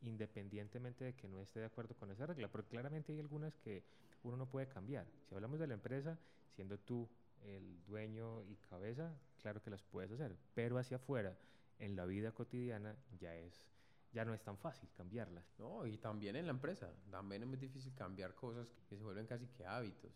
[0.00, 3.84] independientemente de que no esté de acuerdo con esa regla, porque claramente hay algunas que
[4.22, 5.06] uno no puede cambiar.
[5.28, 6.18] Si hablamos de la empresa,
[6.54, 7.08] siendo tú
[7.44, 11.36] el dueño y cabeza, claro que las puedes hacer, pero hacia afuera,
[11.82, 13.66] en la vida cotidiana, ya es
[14.12, 15.44] ya no es tan fácil cambiarlas.
[15.58, 19.26] No, y también en la empresa, también es muy difícil cambiar cosas que se vuelven
[19.26, 20.12] casi que hábitos,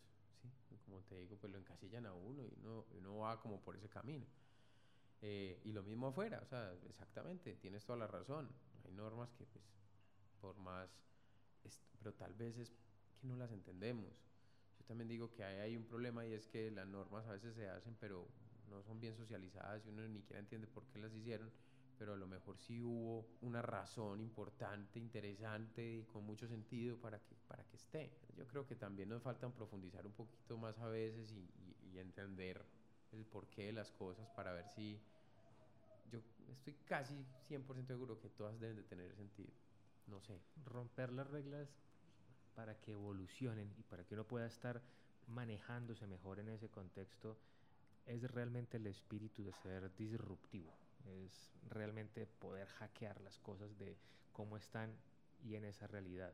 [0.68, 0.78] ¿sí?
[0.84, 3.88] Como te digo, pues lo encasillan a uno y uno, uno va como por ese
[3.88, 4.26] camino.
[5.22, 8.48] Eh, y lo mismo afuera, o sea, exactamente, tienes toda la razón.
[8.84, 9.64] Hay normas que, pues,
[10.40, 10.90] por más,
[11.98, 14.12] pero tal vez es que no las entendemos.
[14.78, 17.54] Yo también digo que hay, hay un problema y es que las normas a veces
[17.54, 18.28] se hacen, pero
[18.68, 21.50] no son bien socializadas y uno ni siquiera entiende por qué las hicieron
[21.98, 27.18] pero a lo mejor sí hubo una razón importante, interesante y con mucho sentido para
[27.20, 28.12] que, para que esté.
[28.36, 31.48] Yo creo que también nos falta profundizar un poquito más a veces y,
[31.90, 32.62] y, entender
[33.12, 35.00] el porqué de las cosas para ver si
[36.10, 39.52] yo estoy casi 100% seguro que todas deben de tener sentido.
[40.06, 40.38] No sé.
[40.64, 41.68] Romper las reglas
[42.54, 44.82] para que evolucionen y para que uno pueda estar
[45.26, 47.38] manejándose mejor en ese contexto
[48.06, 50.72] es realmente el espíritu de ser disruptivo
[51.06, 53.96] es realmente poder hackear las cosas de
[54.32, 54.90] cómo están
[55.44, 56.32] y en esa realidad.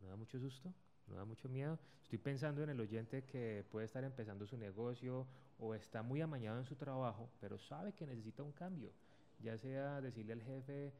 [0.00, 0.72] ¿No da mucho susto?
[1.06, 1.78] ¿No da mucho miedo?
[2.02, 5.26] Estoy pensando en el oyente que puede estar empezando su negocio
[5.58, 8.92] o está muy amañado en su trabajo, pero sabe que necesita un cambio.
[9.40, 10.92] Ya sea decirle al jefe,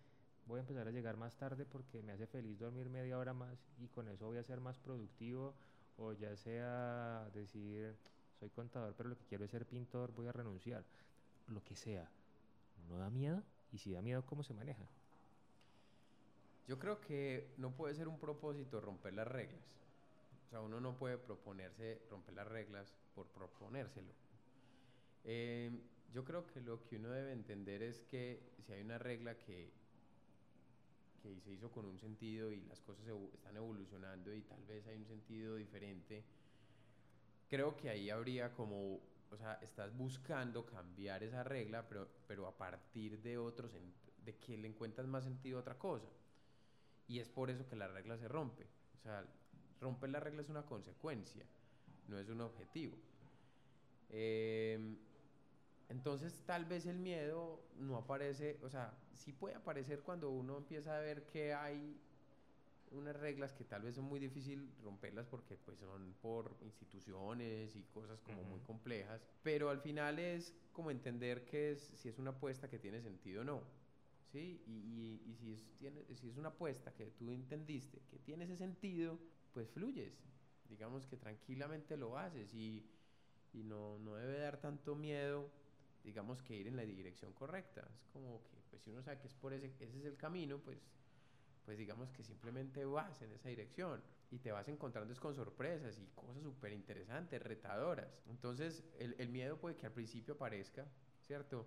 [0.47, 3.59] voy a empezar a llegar más tarde porque me hace feliz dormir media hora más
[3.79, 5.55] y con eso voy a ser más productivo,
[5.97, 7.97] o ya sea decir,
[8.41, 10.83] soy contador, pero lo que quiero es ser pintor, voy a renunciar
[11.49, 12.09] lo que sea,
[12.89, 13.43] ¿no da miedo?
[13.71, 14.83] Y si da miedo, ¿cómo se maneja?
[16.67, 19.61] Yo creo que no puede ser un propósito romper las reglas.
[20.47, 24.13] O sea, uno no puede proponerse romper las reglas por proponérselo.
[25.25, 25.71] Eh,
[26.15, 29.71] yo creo que lo que uno debe entender es que si hay una regla que,
[31.23, 34.97] que se hizo con un sentido y las cosas están evolucionando y tal vez hay
[34.97, 36.25] un sentido diferente,
[37.51, 42.57] creo que ahí habría como o sea, estás buscando cambiar esa regla, pero, pero a
[42.57, 43.73] partir de otros,
[44.25, 46.09] de que le encuentras más sentido a otra cosa.
[47.07, 48.67] Y es por eso que la regla se rompe.
[48.99, 49.25] O sea,
[49.81, 51.45] romper la regla es una consecuencia,
[52.09, 52.97] no es un objetivo.
[54.09, 54.97] Em,
[55.89, 60.97] entonces, tal vez el miedo no aparece, o sea, sí puede aparecer cuando uno empieza
[60.97, 62.01] a ver que hay
[62.91, 67.85] unas reglas que tal vez son muy difícil romperlas porque pues son por instituciones y
[67.85, 72.31] cosas como muy complejas, pero al final es como entender que es, si es una
[72.31, 73.63] apuesta que tiene sentido o no,
[74.33, 74.63] ¿sí?
[74.67, 78.57] Y, y, si, es, tiene, si es una apuesta que tú entendiste, que tiene ese
[78.57, 79.19] sentido,
[79.53, 80.25] pues fluyes.
[80.69, 82.89] Digamos que tranquilamente lo haces y,
[83.53, 85.51] y no, no debe dar tanto miedo,
[86.05, 87.89] digamos que ir en la dirección correcta.
[88.01, 90.59] Es como que, pues si uno sabe que es por ese, ese es el camino,
[90.61, 90.79] pues
[91.65, 96.07] pues digamos que simplemente vas en esa dirección y te vas encontrando con sorpresas y
[96.15, 98.21] cosas súper interesantes, retadoras.
[98.27, 100.87] Entonces el, el, miedo puede que al principio aparezca,
[101.21, 101.67] ¿cierto?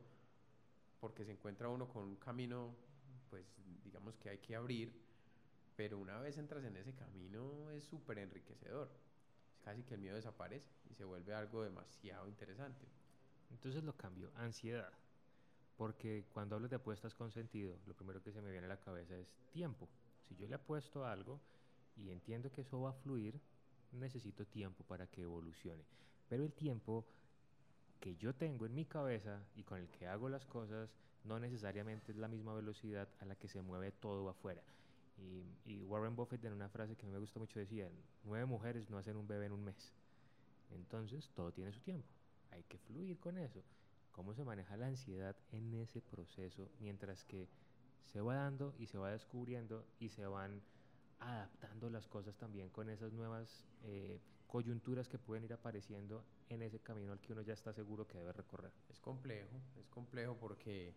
[0.99, 2.75] Porque se encuentra uno con un camino,
[3.29, 3.45] pues
[3.83, 4.93] digamos que hay que abrir,
[5.75, 8.89] pero una vez entras en ese camino es súper enriquecedor.
[9.61, 12.85] Casi que el miedo desaparece y se vuelve algo demasiado interesante.
[13.49, 14.91] Entonces lo cambio, ansiedad.
[15.77, 18.79] Porque cuando hablo de apuestas con sentido, lo primero que se me viene a la
[18.79, 19.89] cabeza es tiempo.
[20.27, 21.39] Si yo le apuesto a algo
[21.95, 23.39] y entiendo que eso va a fluir,
[23.91, 25.83] necesito tiempo para que evolucione.
[26.29, 27.05] Pero el tiempo
[27.99, 30.89] que yo tengo en mi cabeza y con el que hago las cosas
[31.23, 34.61] no necesariamente es la misma velocidad a la que se mueve todo afuera.
[35.17, 37.89] Y, y Warren Buffett en una frase que me gusta mucho decía,
[38.23, 39.93] nueve mujeres no hacen un bebé en un mes.
[40.71, 42.07] Entonces todo tiene su tiempo.
[42.51, 43.63] Hay que fluir con eso
[44.13, 47.49] cómo se maneja la ansiedad en ese proceso mientras que
[48.05, 50.61] se va dando y se va descubriendo y se van
[51.19, 56.79] adaptando las cosas también con esas nuevas eh, coyunturas que pueden ir apareciendo en ese
[56.79, 58.71] camino al que uno ya está seguro que debe recorrer.
[58.89, 60.93] Es complejo, es complejo porque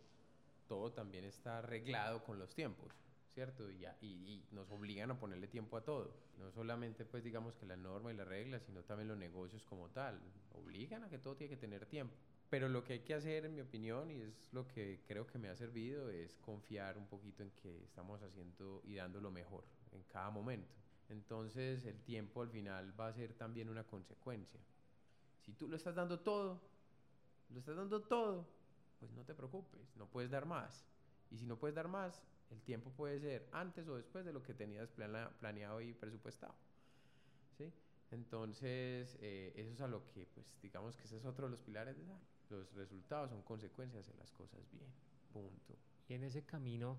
[0.68, 2.92] todo también está arreglado con los tiempos,
[3.32, 3.70] ¿cierto?
[3.70, 6.12] Y, y, y, nos obligan a ponerle tiempo a todo.
[6.38, 9.88] No solamente, pues, digamos que la norma y la regla, sino también los negocios como
[9.88, 10.20] tal.
[10.52, 12.14] Obligan a que todo tiene que tener tiempo.
[12.48, 15.38] Pero lo que hay que hacer, en mi opinión, y es lo que creo que
[15.38, 19.64] me ha servido, es confiar un poquito en que estamos haciendo y dando lo mejor
[19.92, 20.72] en cada momento.
[21.08, 24.60] Entonces el tiempo al final va a ser también una consecuencia.
[25.40, 26.60] Si tú lo estás dando todo,
[27.50, 28.48] lo estás dando todo,
[28.98, 30.86] pues no te preocupes, no puedes dar más.
[31.30, 34.42] Y si no puedes dar más, el tiempo puede ser antes o después de lo
[34.42, 36.54] que tenías planeado y presupuestado.
[37.58, 37.72] ¿Sí?
[38.10, 41.62] Entonces, eh, eso es a lo que, pues, digamos que ese es otro de los
[41.62, 42.04] pilares de
[42.50, 44.90] los resultados son consecuencias de las cosas bien.
[45.32, 45.76] Punto.
[46.08, 46.98] Y en ese camino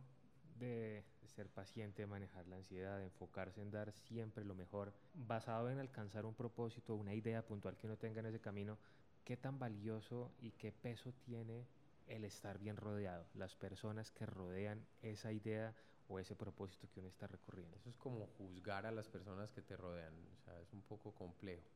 [0.59, 5.69] de ser paciente, de manejar la ansiedad, de enfocarse en dar siempre lo mejor, basado
[5.69, 8.77] en alcanzar un propósito, una idea puntual que uno tenga en ese camino,
[9.23, 11.67] ¿qué tan valioso y qué peso tiene
[12.07, 15.75] el estar bien rodeado, las personas que rodean esa idea
[16.07, 17.75] o ese propósito que uno está recorriendo?
[17.77, 21.13] Eso es como juzgar a las personas que te rodean, o sea, es un poco
[21.13, 21.69] complejo.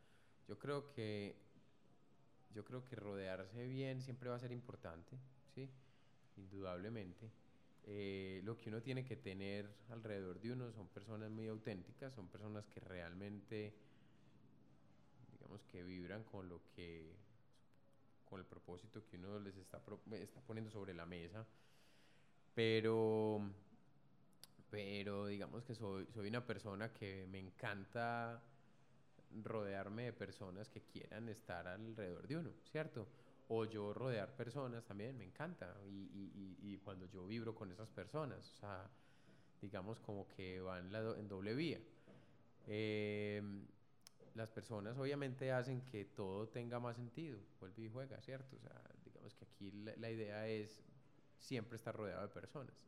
[0.47, 1.35] Yo creo que
[2.53, 5.17] yo creo que rodearse bien siempre va a ser importante,
[5.53, 5.69] ¿sí?
[6.37, 7.31] Indudablemente.
[7.83, 12.27] Eh, lo que uno tiene que tener alrededor de uno son personas muy auténticas, son
[12.27, 13.73] personas que realmente,
[15.31, 17.15] digamos, que vibran con lo que,
[18.25, 21.45] con el propósito que uno les está, está poniendo sobre la mesa.
[22.53, 23.41] Pero,
[24.69, 28.43] pero digamos que soy, soy una persona que me encanta
[29.43, 33.07] rodearme de personas que quieran estar alrededor de uno, ¿cierto?
[33.47, 35.75] O yo rodear personas también, me encanta.
[35.85, 38.89] Y, y, y cuando yo vibro con esas personas, o sea,
[39.61, 41.79] digamos como que van en doble vía.
[42.67, 43.65] Em,
[44.33, 48.55] las personas obviamente hacen que todo tenga más sentido, vuelve y juega, ¿cierto?
[48.55, 50.81] O sea, digamos que aquí la, idea es
[51.39, 52.87] siempre estar rodeado de personas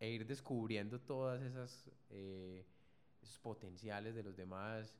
[0.00, 2.64] e ir descubriendo todas esas eh,
[3.20, 4.94] esos potenciales de los demás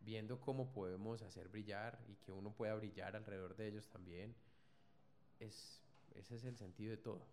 [0.00, 4.34] viendo cómo podemos hacer brillar y que uno pueda brillar alrededor de ellos también,
[5.40, 5.82] es,
[6.14, 7.26] ese es el sentido de todo,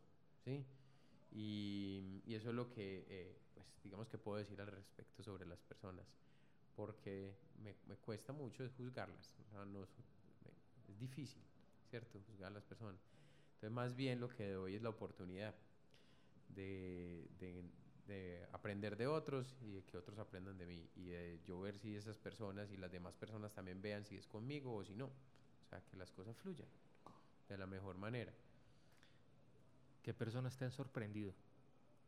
[0.44, 0.66] ¿sí?
[1.32, 5.46] Y, y eso es lo que, eh, pues, digamos que puedo decir al respecto sobre
[5.46, 6.06] las personas,
[6.76, 9.36] porque me, me cuesta mucho juzgarlas,
[9.74, 11.42] no, es difícil,
[11.90, 12.20] ¿cierto?
[12.28, 13.02] Juzgar a las personas.
[13.56, 15.56] Entonces, más bien lo que doy es la oportunidad
[16.50, 17.64] de, de
[18.08, 21.78] de aprender de otros y de que otros aprendan de mí y de yo ver
[21.78, 25.06] si esas personas y las demás personas también vean si es conmigo o si no.
[25.06, 26.68] O sea, que las cosas fluyan
[27.50, 28.32] de la mejor manera.
[30.04, 31.34] ¿Qué personas te han sorprendido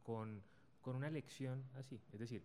[0.03, 0.41] con,
[0.81, 1.99] con una lección así?
[2.13, 2.43] Es decir,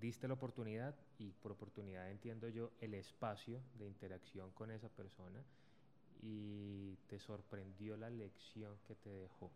[0.00, 5.42] diste la oportunidad y por oportunidad entiendo yo el espacio de interacción con esa persona
[6.22, 9.50] y te sorprendió la lección que te dejó.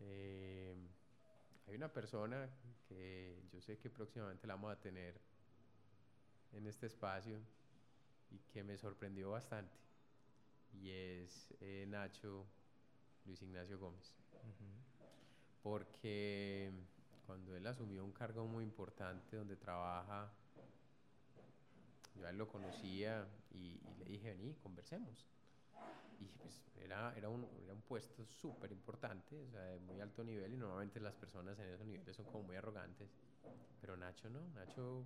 [0.00, 0.74] Eh,
[1.66, 2.48] hay una persona
[2.88, 5.20] que yo sé que próximamente la vamos a tener
[6.52, 7.38] en este espacio
[8.30, 9.76] y que me sorprendió bastante
[10.74, 12.46] y es eh, Nacho
[13.24, 14.12] Luis Ignacio Gómez.
[15.62, 16.70] Porque
[17.26, 20.32] cuando él asumió un cargo muy importante donde trabaja,
[22.14, 25.26] yo a él lo conocía y, y le dije, vení, conversemos.
[26.20, 30.24] Y pues era, era, un, era un puesto súper importante, o sea, de muy alto
[30.24, 33.08] nivel y normalmente las personas en esos niveles son como muy arrogantes,
[33.80, 35.04] pero Nacho no, Nacho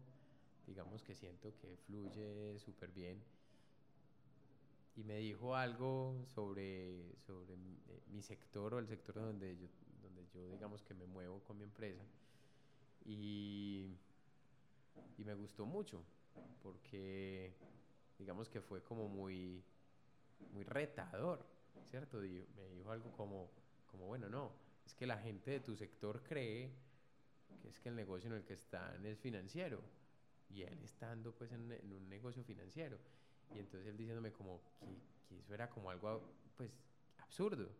[0.67, 3.23] digamos que siento que fluye súper bien.
[4.95, 9.67] Y me dijo algo sobre, sobre eh, mi sector o el sector donde yo,
[10.03, 12.03] donde yo digamos que me muevo con mi empresa.
[13.05, 13.97] Y,
[15.17, 16.05] y me gustó mucho
[16.63, 17.55] porque
[18.19, 19.65] digamos que fue como muy,
[20.53, 21.47] muy retador,
[21.85, 22.19] ¿cierto?
[22.19, 23.51] me dijo algo como,
[23.87, 24.53] como, bueno, no,
[24.85, 26.73] es que la gente de tu sector cree
[27.61, 29.81] que es que el negocio en el que están es financiero
[30.49, 32.99] y él estando pues en, en un negocio financiero
[33.55, 34.63] y entonces él diciéndome como
[35.29, 36.23] que, eso era como algo
[36.57, 36.71] pues
[37.19, 37.71] absurdo,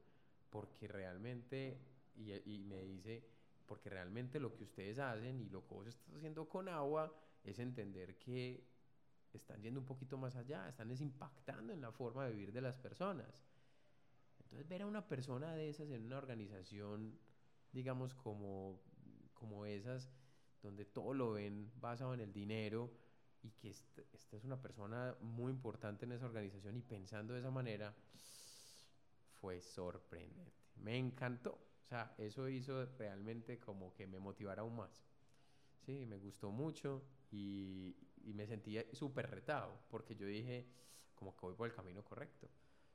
[0.51, 1.79] porque realmente,
[2.17, 3.23] y, y, me dice,
[3.67, 7.59] porque realmente lo que ustedes hacen y lo que vos estás haciendo con agua es
[7.59, 8.65] entender que
[9.39, 12.77] están yendo un poquito más allá, están impactando en la forma de vivir de las
[12.77, 13.27] personas.
[14.41, 17.19] Entonces ver a una persona de esas en una organización,
[17.73, 18.81] digamos como,
[19.35, 20.11] como esas,
[20.63, 22.91] donde todo lo ven basado en el dinero,
[23.43, 27.51] y que esta, es una persona muy importante en esa organización y pensando de esa
[27.51, 27.95] manera,
[29.41, 30.53] fue sorprendente.
[30.77, 31.59] Me encantó.
[31.85, 35.03] O sea, eso hizo realmente como que me motivara aún más.
[35.85, 37.97] Sí, me gustó mucho y,
[38.35, 40.67] me sentía súper retado porque yo dije,
[41.15, 42.49] como que voy por el camino correcto.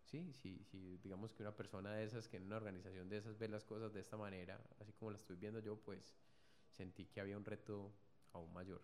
[0.05, 3.37] Sí, sí, sí, digamos que una persona de esas, que en una organización de esas
[3.37, 6.15] ve las cosas de esta manera, así como la estoy viendo yo, pues
[6.77, 7.91] sentí que había un reto
[8.31, 8.81] aún mayor.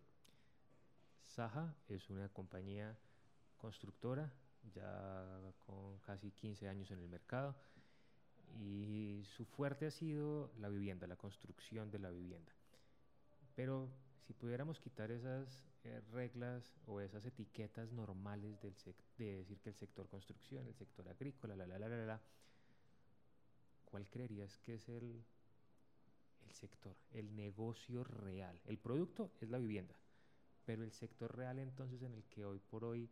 [1.21, 2.97] Saja es una compañía
[3.57, 4.33] constructora
[4.75, 7.55] ya con casi 15 años en el mercado
[8.59, 12.51] y su fuerte ha sido la vivienda, la construcción de la vivienda.
[13.55, 13.89] Pero
[14.25, 18.73] si pudiéramos quitar esas eh, reglas o esas etiquetas normales del
[19.17, 22.21] de decir que el sector construcción, el sector agrícola, la, la, la, la, la,
[23.85, 25.23] ¿cuál creerías que es el,
[26.47, 28.59] el sector, el negocio real?
[28.65, 29.95] El producto es la vivienda,
[30.65, 33.09] pero el sector real entonces en el que hoy por hoy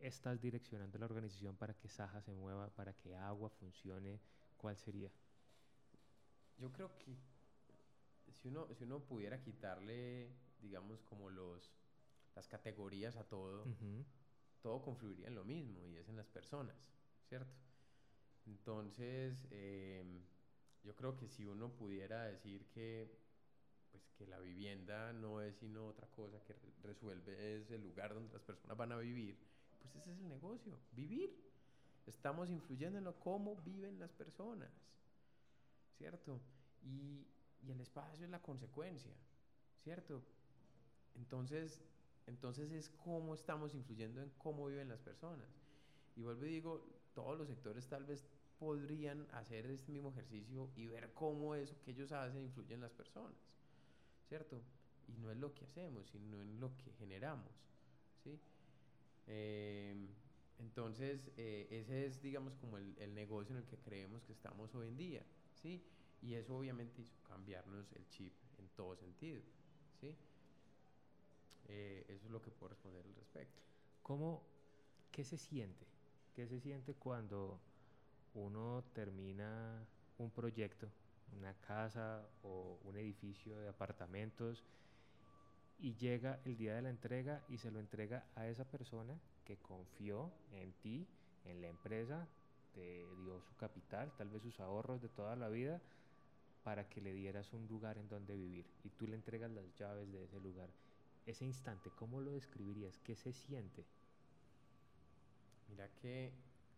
[0.00, 4.20] estás direccionando la organización para que Saja se mueva, para que agua funcione,
[4.56, 5.10] ¿cuál sería?
[6.58, 7.16] Yo creo que
[8.36, 11.72] si uno, si uno pudiera quitarle, digamos, como los,
[12.34, 13.66] las categorías a todo,
[14.62, 16.76] todo confluiría en lo mismo y es en las personas,
[17.28, 17.54] ¿cierto?
[18.46, 20.22] Entonces, em,
[20.84, 23.26] yo creo que si uno pudiera decir que
[23.90, 28.32] pues que la vivienda no es sino otra cosa que resuelve es el lugar donde
[28.32, 29.38] las personas van a vivir,
[29.80, 31.46] pues ese es el negocio, vivir.
[32.06, 34.70] Estamos influyendo en lo cómo viven las personas,
[35.96, 36.40] ¿cierto?
[36.82, 37.26] Y,
[37.66, 39.12] y el espacio es la consecuencia,
[39.82, 40.22] ¿cierto?
[41.14, 41.82] Entonces,
[42.26, 45.48] entonces es cómo estamos influyendo en cómo viven las personas.
[46.14, 48.24] Y vuelvo y digo, todos los sectores tal vez
[48.58, 52.92] podrían hacer este mismo ejercicio y ver cómo eso que ellos hacen influye en las
[52.92, 53.36] personas.
[54.28, 54.60] ¿cierto?
[55.08, 57.52] Y no es lo que hacemos, sino en lo que generamos,
[58.22, 58.38] ¿sí?
[59.26, 60.08] Em,
[60.58, 64.74] entonces, eh, ese es, digamos, como el, el, negocio en el que creemos que estamos
[64.74, 65.22] hoy en día,
[65.54, 65.82] ¿sí?
[66.22, 69.42] Y eso obviamente hizo cambiarnos el chip en todo sentido,
[70.00, 70.14] ¿sí?
[71.68, 73.60] Eh, eso es lo que puedo responder al respecto.
[74.02, 74.42] ¿Cómo,
[75.10, 75.86] qué se siente?
[76.34, 77.60] ¿Qué se siente cuando
[78.34, 79.86] uno termina
[80.18, 80.88] un proyecto
[81.32, 84.64] una casa o un edificio de apartamentos
[85.78, 89.58] y llega el día de la entrega y se lo entrega a esa persona que
[89.58, 91.06] confió en ti,
[91.44, 92.26] en la empresa,
[92.72, 95.80] te dio su capital, tal vez sus ahorros de toda la vida,
[96.66, 100.10] para que le dieras un lugar en donde vivir y tú le entregas las llaves
[100.10, 100.68] de ese lugar.
[101.24, 102.98] Ese instante, ¿cómo lo describirías?
[103.04, 103.84] ¿Qué se siente?
[105.68, 106.32] Mira que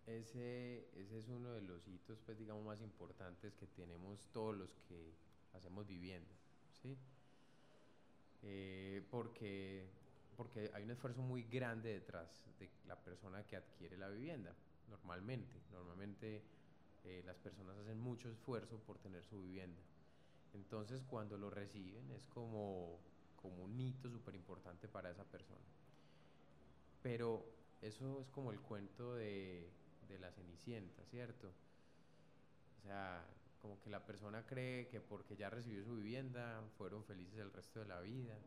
[0.05, 4.75] ese, ese es uno de los hitos, pues digamos, más importantes que tenemos todos los
[4.91, 5.15] que
[5.55, 6.35] hacemos vivienda,
[6.83, 6.95] ¿sí?
[8.43, 9.87] Eh, porque,
[10.37, 14.53] porque hay un esfuerzo muy grande detrás de la persona que adquiere la vivienda,
[14.91, 15.55] normalmente.
[15.73, 16.43] Normalmente
[17.05, 19.81] eh, las personas hacen mucho esfuerzo por tener su vivienda.
[20.55, 22.99] Entonces cuando lo reciben es como,
[23.37, 25.61] como un hito súper importante para esa persona.
[27.03, 27.45] Pero
[27.83, 29.71] eso es como el cuento de,
[30.09, 31.53] de la Cenicienta, ¿cierto?
[32.79, 33.25] O sea,
[33.61, 37.81] como que la persona cree que porque ya recibió su vivienda fueron felices el resto
[37.81, 38.39] de la vida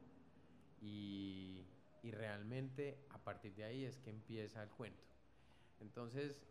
[0.82, 1.66] y,
[2.04, 5.04] y realmente a partir de ahí es que empieza el cuento.
[5.80, 6.42] Entonces,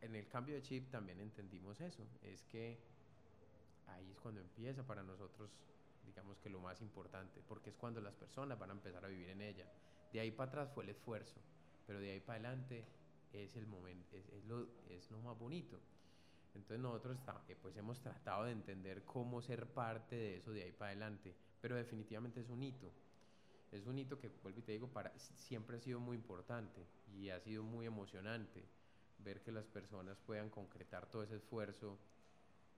[0.00, 2.78] en el cambio de chip también entendimos eso, es que
[3.88, 5.50] ahí es cuando empieza para nosotros,
[6.04, 9.30] digamos que lo más importante, porque es cuando las personas van a empezar a vivir
[9.30, 9.66] en ella.
[10.12, 11.40] De ahí para atrás fue el esfuerzo,
[11.86, 12.84] pero de ahí para adelante
[13.32, 15.78] es el momento, es, es lo, es lo más bonito.
[16.54, 17.18] Entonces nosotros
[17.48, 21.34] eh, pues hemos tratado de entender cómo ser parte de eso de ahí para adelante,
[21.60, 22.90] pero definitivamente es un hito.
[23.72, 27.28] Es un hito que, vuelvo y te digo, para, siempre ha sido muy importante y
[27.28, 28.64] ha sido muy emocionante
[29.18, 31.98] ver que las personas puedan concretar todo ese esfuerzo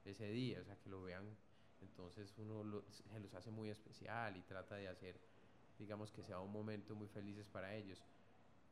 [0.05, 1.25] ese día, o sea, que lo vean,
[1.81, 5.21] entonces uno se los hace muy especial y trata de hacer,
[5.79, 8.03] digamos, que sea un momento muy felices para ellos.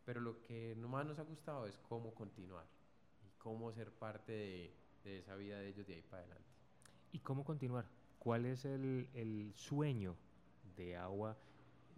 [0.04, 2.66] Pero lo que no más nos ha gustado es cómo continuar
[3.26, 6.48] y cómo ser parte de, de esa vida de ellos de ahí para adelante.
[7.12, 7.86] ¿Y cómo continuar?
[8.18, 10.16] ¿Cuál es el, el sueño
[10.76, 11.36] de agua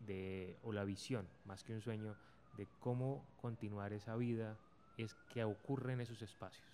[0.07, 2.17] de, o la visión, más que un sueño,
[2.57, 4.57] de cómo continuar esa vida
[4.99, 6.69] es que ocurre en esos espacios?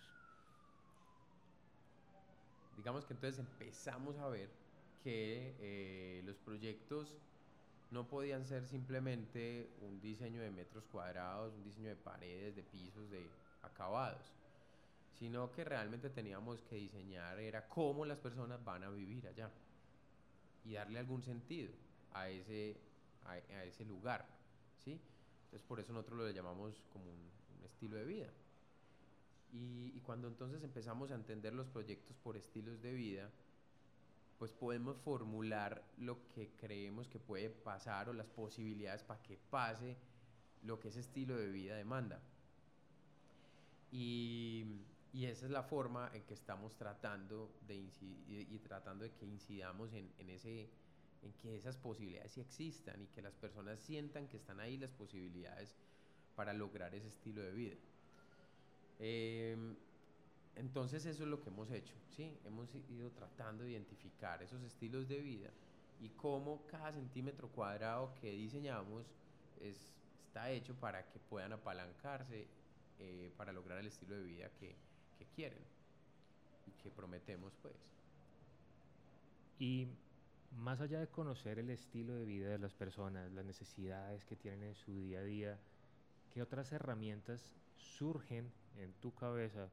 [2.76, 4.50] digamos que entonces empezamos a ver
[5.02, 7.16] que eh, los proyectos
[7.90, 13.10] no podían ser simplemente un diseño de metros cuadrados, un diseño de paredes, de pisos,
[13.10, 13.26] de
[13.62, 14.32] acabados,
[15.18, 19.50] sino que realmente teníamos que diseñar era cómo las personas van a vivir allá
[20.64, 21.72] y darle algún sentido
[22.12, 22.76] a ese,
[23.24, 24.26] a, ese lugar,
[24.84, 25.00] ¿sí?
[25.44, 27.30] Entonces por eso nosotros lo llamamos como un
[27.66, 28.34] estilo de vida.
[29.52, 33.30] Y, cuando entonces empezamos a entender los proyectos por estilos de vida,
[34.38, 39.96] pues podemos formular lo que creemos que puede pasar o las posibilidades para que pase
[40.62, 42.20] lo que ese estilo de vida demanda.
[43.90, 44.64] Y,
[45.12, 49.24] y esa es la forma en que estamos tratando de inci- y, tratando de que
[49.26, 50.70] incidamos en, en ese
[51.22, 54.90] en que esas posibilidades sí existan y que las personas sientan que están ahí las
[54.92, 55.74] posibilidades
[56.34, 57.76] para lograr ese estilo de vida.
[58.98, 59.76] Em,
[60.56, 62.36] entonces eso es lo que hemos hecho, ¿sí?
[62.44, 65.50] Hemos ido tratando de identificar esos estilos de vida
[66.00, 69.06] y cómo cada centímetro cuadrado que diseñamos
[69.60, 69.88] es,
[70.26, 72.46] está hecho para que puedan apalancarse
[72.98, 74.76] eh, para lograr el estilo de vida que,
[75.18, 75.62] que quieren
[76.66, 77.74] y que prometemos, pues.
[79.58, 79.88] Y
[80.56, 84.62] más allá de conocer el estilo de vida de las personas, las necesidades que tienen
[84.62, 85.58] en su día a día,
[86.34, 89.70] ¿qué otras herramientas surgen en tu cabeza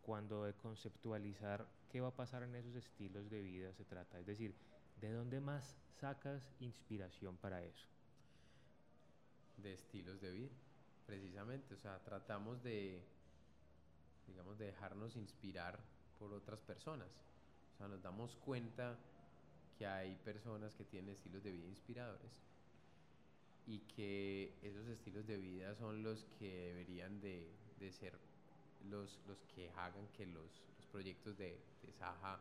[0.00, 4.18] cuando de conceptualizar qué va a pasar en esos estilos de vida se trata?
[4.18, 4.54] Es decir,
[5.00, 7.88] ¿de dónde más sacas inspiración para eso?
[9.62, 10.52] de estilos de vida,
[11.06, 11.74] precisamente.
[11.74, 13.02] O sea, tratamos de,
[14.26, 15.78] digamos, de dejarnos inspirar
[16.18, 17.08] por otras personas.
[17.74, 18.96] O sea, nos damos cuenta
[19.76, 22.32] que hay personas que tienen estilos de vida inspiradores
[23.68, 27.46] y que esos estilos de vida son los que deberían de,
[27.78, 28.18] de ser
[28.88, 32.40] los, los que hagan que los, los proyectos de, de Saja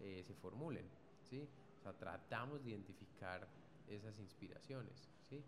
[0.00, 0.86] eh, se formulen,
[1.28, 1.48] ¿sí?
[1.80, 3.48] O sea, tratamos de identificar
[3.88, 5.42] esas inspiraciones, ¿sí?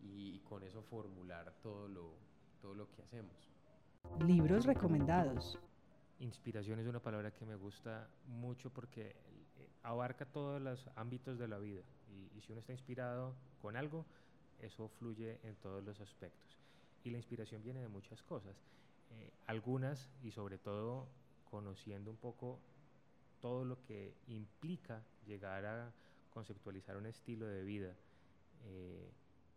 [0.00, 2.14] Y, y con eso formular todo lo,
[2.60, 3.50] todo lo que hacemos.
[4.24, 5.58] Libros recomendados.
[6.20, 9.16] Inspiración es una palabra que me gusta mucho porque
[9.82, 14.04] abarca todos los ámbitos de la vida y, y si uno está inspirado con algo,
[14.60, 16.58] eso fluye en todos los aspectos.
[17.04, 18.54] Y la inspiración viene de muchas cosas.
[19.10, 21.08] Eh, algunas, y sobre todo
[21.50, 22.58] conociendo un poco
[23.40, 25.92] todo lo que implica llegar a
[26.32, 27.94] conceptualizar un estilo de vida,
[28.64, 29.10] eh,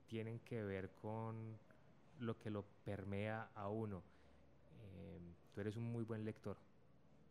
[0.07, 1.57] tienen que ver con
[2.19, 4.01] lo que lo permea a uno.
[4.81, 5.19] Eh,
[5.53, 6.57] tú eres un muy buen lector.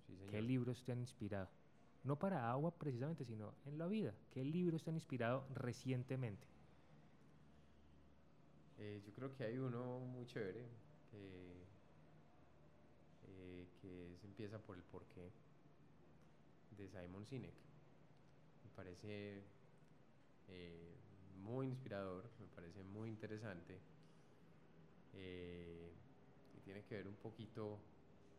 [0.06, 1.48] Sí, ¿Qué libros te han inspirado?
[2.04, 4.14] No para agua precisamente, sino en la vida.
[4.30, 6.46] ¿Qué libros te inspirado recientemente?
[8.78, 10.66] Eh, yo creo que hay uno muy chévere
[11.10, 11.66] que,
[13.28, 15.30] eh, que es Empieza por el porqué
[16.76, 17.54] de Simon Sinek.
[18.64, 19.42] Me parece
[20.48, 20.94] eh,
[21.42, 23.78] muy inspirador, me parece muy interesante
[25.12, 25.92] eh,
[26.56, 27.78] y tiene que ver un poquito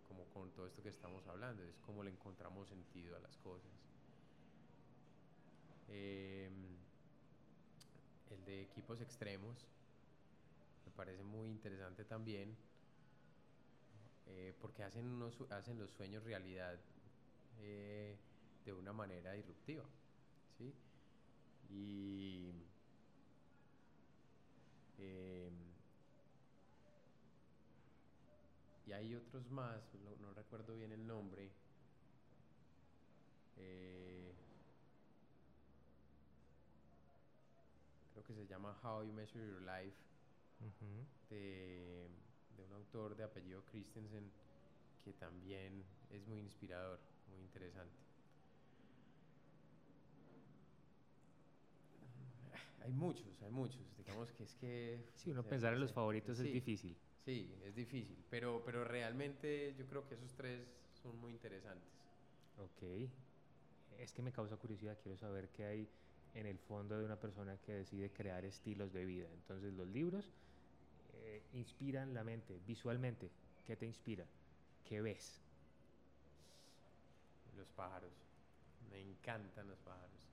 [0.08, 3.72] como con todo esto que estamos hablando, es cómo le encontramos sentido a las cosas.
[5.88, 6.78] Em,
[8.32, 9.68] el de equipos extremos
[10.86, 12.56] me parece muy interesante también
[14.28, 16.80] eh, porque hacen, unos, hacen los sueños realidad
[17.60, 18.18] eh,
[18.66, 19.84] de una manera disruptiva.
[20.58, 20.74] ¿sí?
[21.70, 22.50] Y
[24.98, 25.65] em,
[28.88, 31.50] y hay otros más, no, no recuerdo bien el nombre.
[33.58, 34.34] eh,
[38.14, 39.96] creo que se llama How You Measure Your Life
[41.30, 42.08] de,
[42.58, 44.30] de un autor de apellido Christensen
[45.04, 47.94] que también es muy inspirador, muy interesante.
[52.84, 53.82] Hay muchos, hay muchos.
[53.98, 55.00] Digamos que es que...
[55.16, 56.96] Sí, uno pensar en los favoritos es difícil.
[57.26, 61.92] Sí, es difícil, pero, pero realmente yo creo que esos tres son muy interesantes.
[62.58, 62.82] Ok.
[63.90, 65.90] Es que me causa curiosidad, quiero saber qué hay
[66.34, 69.32] en el fondo de una persona que decide crear estilos de vida.
[69.34, 70.32] Entonces los libros
[71.10, 73.32] eh, inspiran la mente visualmente.
[73.66, 74.30] ¿Qué te inspira?
[74.84, 75.44] ¿Qué ves?
[77.56, 78.14] Los pájaros.
[78.80, 80.30] Me encantan los pájaros.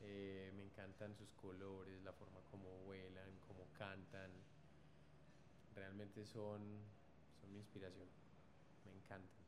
[0.00, 4.30] Eh, me encantan sus colores, la forma como vuelan, como cantan.
[5.80, 6.60] Realmente son,
[7.40, 8.06] son mi inspiración.
[8.84, 9.44] Me encantan.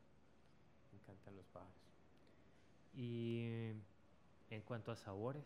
[0.91, 1.75] Me encantan los pájaros.
[2.95, 3.73] Y
[4.49, 5.45] en cuanto a sabores,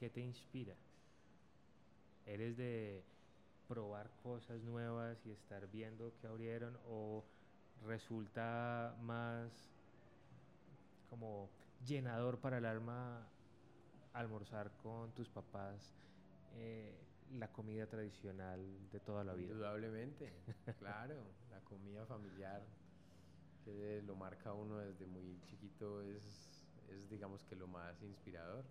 [0.00, 0.74] ¿qué te inspira?
[2.26, 3.04] ¿Eres de
[3.68, 7.22] probar cosas nuevas y estar viendo qué abrieron o
[7.86, 9.52] resulta más
[11.10, 11.48] como
[11.86, 13.24] llenador para el alma
[14.14, 15.94] almorzar con tus papás
[16.56, 19.52] eh, la comida tradicional de toda la vida?
[19.52, 20.32] Indudablemente,
[20.78, 21.16] claro,
[21.50, 22.62] la comida familiar
[23.64, 28.64] que lo marca uno desde muy chiquito es, es digamos que lo más inspirador.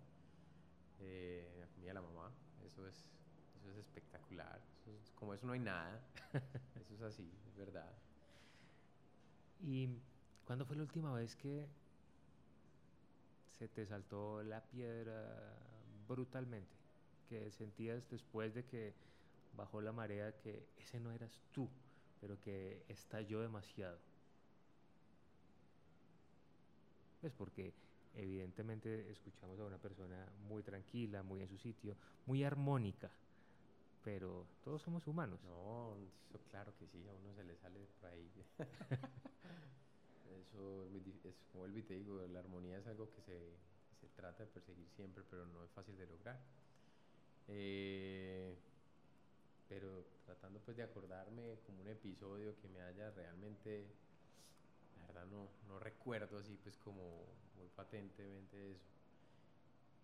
[1.00, 2.32] Eh, la comida de la mamá,
[2.64, 2.94] eso es,
[3.58, 4.58] eso es espectacular.
[5.14, 6.00] como eso no hay nada,
[6.80, 7.92] eso es así, es verdad.
[9.60, 9.88] ¿Y
[10.46, 11.68] cuándo fue la última vez que
[13.58, 15.58] se te saltó la piedra
[16.08, 16.85] brutalmente?
[17.28, 18.94] Que sentías después de que
[19.56, 21.68] bajó la marea que ese no eras tú,
[22.20, 23.98] pero que estalló demasiado.
[27.20, 27.72] Pues porque
[28.14, 31.96] evidentemente escuchamos a una persona muy tranquila, muy en su sitio,
[32.26, 33.10] muy armónica,
[34.04, 35.40] pero todos somos humanos.
[35.44, 38.30] No, eso claro que sí, a uno se le sale por ahí.
[40.50, 40.86] eso
[41.24, 43.56] es, como el te digo, la armonía es algo que se,
[44.00, 46.40] se, trata de perseguir siempre, pero no es fácil de lograr.
[47.48, 48.56] Eh,
[49.68, 53.86] pero tratando pues de acordarme como un episodio que me haya realmente
[54.98, 57.26] la verdad no, no recuerdo así pues como
[57.56, 58.86] muy patentemente eso.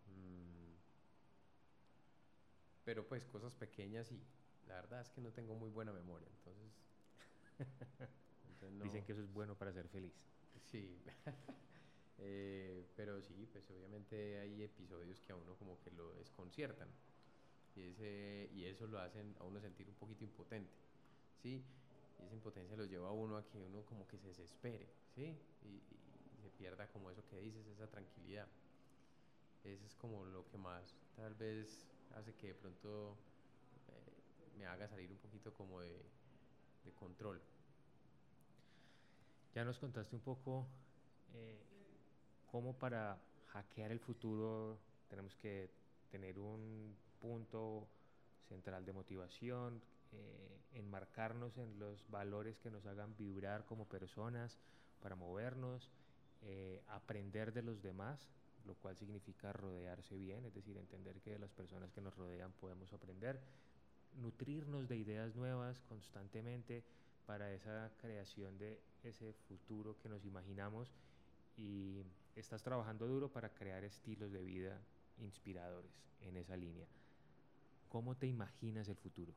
[0.07, 0.75] Mm.
[2.85, 4.21] Pero pues cosas pequeñas y
[4.67, 6.73] la verdad es que no tengo muy buena memoria, entonces...
[8.83, 10.15] Dicen que eso es bueno para ser feliz.
[10.71, 11.03] Sí,
[12.19, 16.89] eh, pero sí, pues obviamente hay episodios que a uno como que lo desconciertan
[17.75, 20.75] y, ese, y eso lo hacen a uno sentir un poquito impotente,
[21.43, 21.65] ¿sí?
[22.19, 25.39] Y esa impotencia lo lleva a uno a que uno como que se desespere, ¿sí?
[25.63, 25.83] Y,
[26.43, 28.49] se pierda como eso que dices, esa tranquilidad.
[29.63, 33.17] Eso es como lo que más tal vez hace que de pronto
[33.87, 36.05] eh, me haga salir un poquito como de,
[36.85, 37.41] de, control.
[39.55, 40.67] Ya nos contaste un poco
[41.33, 41.63] eh,
[42.51, 43.21] cómo para
[43.53, 45.71] hackear el futuro tenemos que
[46.11, 47.87] tener un punto
[48.49, 49.81] central de motivación,
[50.13, 54.59] eh, enmarcarnos en los valores que nos hagan vibrar como personas
[55.01, 55.89] para movernos,
[56.43, 58.29] eh, aprender de los demás,
[58.67, 62.53] lo cual significa rodearse bien, es decir, entender que de las personas que nos rodean
[62.53, 63.41] podemos aprender,
[64.21, 66.85] nutrirnos de ideas nuevas constantemente
[67.27, 70.93] para esa creación de ese futuro que nos imaginamos
[71.57, 72.03] y
[72.35, 74.81] estás trabajando duro para crear estilos de vida
[75.19, 76.87] inspiradores en esa línea.
[77.93, 79.35] ¿Cómo te imaginas el futuro?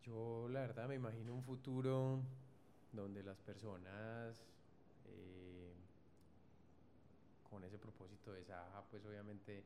[0.00, 2.22] Yo la verdad me imagino un futuro
[2.94, 4.40] donde las personas
[5.04, 5.74] eh,
[7.50, 9.62] con ese propósito de Saja, pues obviamente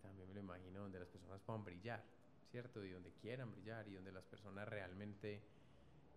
[0.00, 2.02] también me lo imagino donde las personas puedan brillar,
[2.50, 2.82] ¿cierto?
[2.82, 5.42] Y donde quieran brillar y donde las personas realmente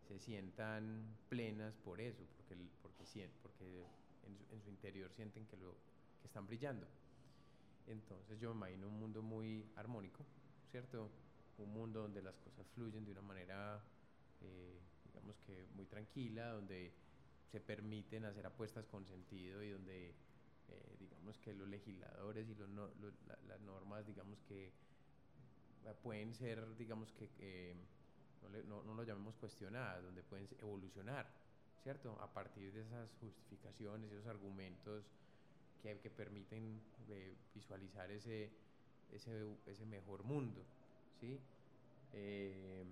[0.08, 3.66] se sientan plenas por eso, porque, porque, porque
[4.24, 5.76] en, su, en su interior sienten que, lo,
[6.22, 6.88] que están brillando.
[7.92, 10.26] Entonces yo me imagino un mundo muy armónico,
[10.72, 11.12] ¿cierto?
[11.58, 13.82] un mundo donde las cosas fluyen de una manera,
[14.42, 16.92] eh, digamos que muy tranquila, donde
[17.52, 20.10] se permiten hacer apuestas con sentido y donde,
[20.70, 22.70] eh, digamos que los legisladores y los
[23.48, 27.76] las normas, digamos que eh, pueden ser, digamos que
[28.68, 31.30] no, no, lo llamemos cuestionadas, donde pueden evolucionar,
[31.84, 32.20] ¿cierto?
[32.22, 35.06] A partir de esas justificaciones esos argumentos
[35.82, 36.80] que, que permiten
[37.54, 38.50] visualizar ese,
[39.12, 40.62] ese, ese mejor mundo.
[41.20, 41.40] ¿sí?
[42.14, 42.86] Eh,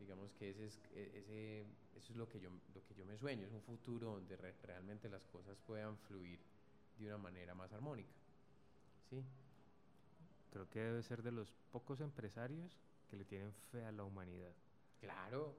[0.00, 1.60] digamos que ese es, e, ese,
[1.96, 5.08] eso es lo que, yo, lo que yo me sueño, es un futuro donde realmente
[5.08, 6.38] las cosas puedan fluir
[6.98, 8.12] de una manera más armónica.
[9.10, 9.22] ¿sí?
[10.52, 12.76] Creo que debe ser de los pocos empresarios
[13.10, 14.52] que le tienen fe a la humanidad.
[15.00, 15.54] Claro.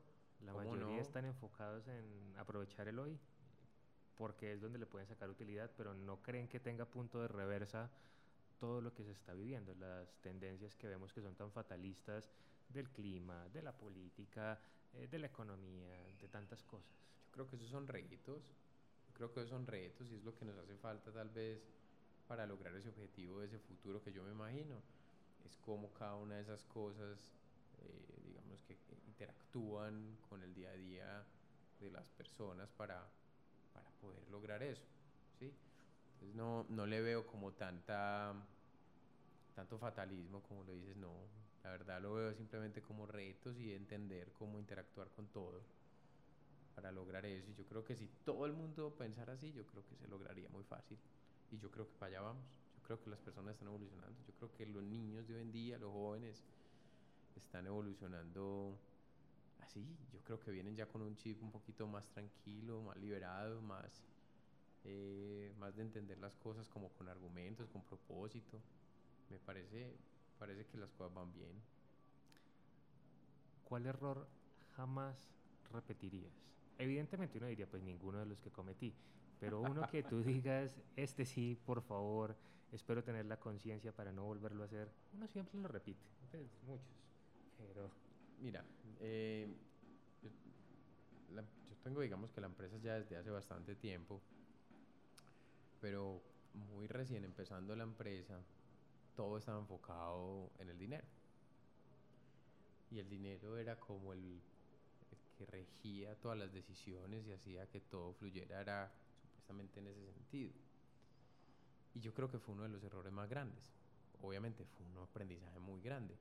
[0.46, 3.18] La mayoría están enfocados en aprovechar el hoy
[4.18, 7.90] porque es donde le pueden sacar utilidad, pero no creen que tenga punto de reversa
[8.60, 12.30] todo lo que se está viviendo, las tendencias que vemos que son tan fatalistas
[12.70, 14.60] del clima, de la política,
[14.94, 16.92] eh, de la economía, de tantas cosas.
[17.26, 18.56] Yo creo que esos son retos,
[19.14, 21.62] creo que esos son retos y es lo que nos hace falta tal vez
[22.28, 24.82] para lograr ese objetivo, ese futuro que yo me imagino.
[25.46, 27.18] Es como cada una de esas cosas,
[27.80, 31.26] eh, digamos que interactúan con el día a día
[31.80, 33.08] de las personas para
[34.02, 34.84] poder lograr eso.
[35.40, 35.54] ¿sí?
[36.14, 38.34] Entonces no, no le veo como tanta,
[39.56, 41.14] tanto fatalismo como lo dices, no.
[41.64, 45.62] La verdad lo veo simplemente como retos y entender cómo interactuar con todo
[46.76, 47.50] para lograr eso.
[47.50, 50.48] Y yo creo que si todo el mundo pensara así, yo creo que se lograría
[50.50, 50.98] muy fácil.
[51.52, 52.44] Y yo creo que para allá vamos.
[52.76, 54.16] Yo creo que las personas están evolucionando.
[54.28, 56.44] Yo creo que los niños de hoy en día, los jóvenes,
[57.36, 58.78] están evolucionando
[59.62, 59.86] así.
[60.14, 64.04] Yo creo que vienen ya con un chip un poquito más tranquilo, más liberado, más
[64.90, 68.62] eh, más de entender las cosas como con argumentos, con propósito.
[69.30, 69.98] Me parece,
[70.40, 71.62] parece que las cosas van bien.
[73.66, 74.26] ¿Cuál error
[74.78, 75.30] jamás
[75.74, 76.32] repetirías?
[76.78, 78.94] Evidentemente uno diría, pues ninguno de los que cometí,
[79.42, 82.38] pero uno que tú digas, este sí, por favor,
[82.72, 86.00] espero tener la conciencia para no volverlo a hacer, uno siempre lo repite,
[86.32, 86.96] pues, muchos,
[87.58, 88.07] pero...
[88.40, 88.64] Mira,
[89.00, 89.48] eh,
[90.22, 90.30] yo,
[91.84, 94.22] tengo, digamos que la empresa ya desde hace bastante tiempo,
[95.82, 96.22] pero
[96.54, 98.40] muy recién empezando la empresa,
[99.16, 101.08] todo estaba enfocado en el dinero.
[102.90, 104.42] Y el dinero era como el,
[105.38, 110.54] que regía todas las decisiones y hacía que todo fluyera, era supuestamente en ese sentido.
[111.94, 113.74] Y yo creo que fue uno de los errores más grandes.
[114.22, 116.18] Obviamente fue un aprendizaje muy grande.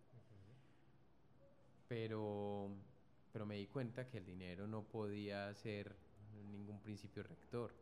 [1.88, 2.68] Pero,
[3.32, 5.94] pero me di cuenta que el dinero no podía ser
[6.50, 7.72] ningún principio rector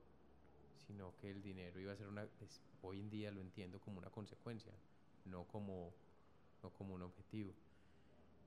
[0.86, 3.98] sino que el dinero iba a ser una, pues, hoy en día lo entiendo como
[3.98, 4.72] una consecuencia,
[5.24, 5.92] no como,
[6.62, 7.52] no como un objetivo.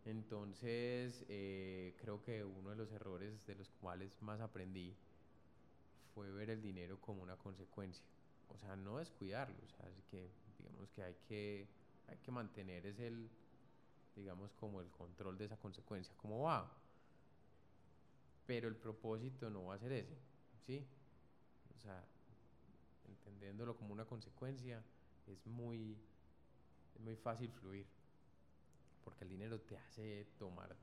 [0.05, 4.93] Entonces, eh, creo que uno de los errores de los cuales más aprendí
[6.13, 8.05] fue ver el dinero como una consecuencia.
[8.49, 11.67] O sea, no descuidarlo, o sea, que digamos que hay que,
[12.07, 13.29] hay que mantener es el,
[14.17, 16.69] digamos, como el control de esa consecuencia, cómo va.
[18.45, 20.17] Pero el propósito no va a ser ese,
[20.65, 20.85] ¿sí?
[21.77, 22.03] O sea,
[23.07, 24.83] entendiéndolo como una consecuencia,
[25.27, 25.97] es muy,
[26.95, 27.85] es muy fácil fluir,
[29.03, 30.75] porque el dinero te hace tomar,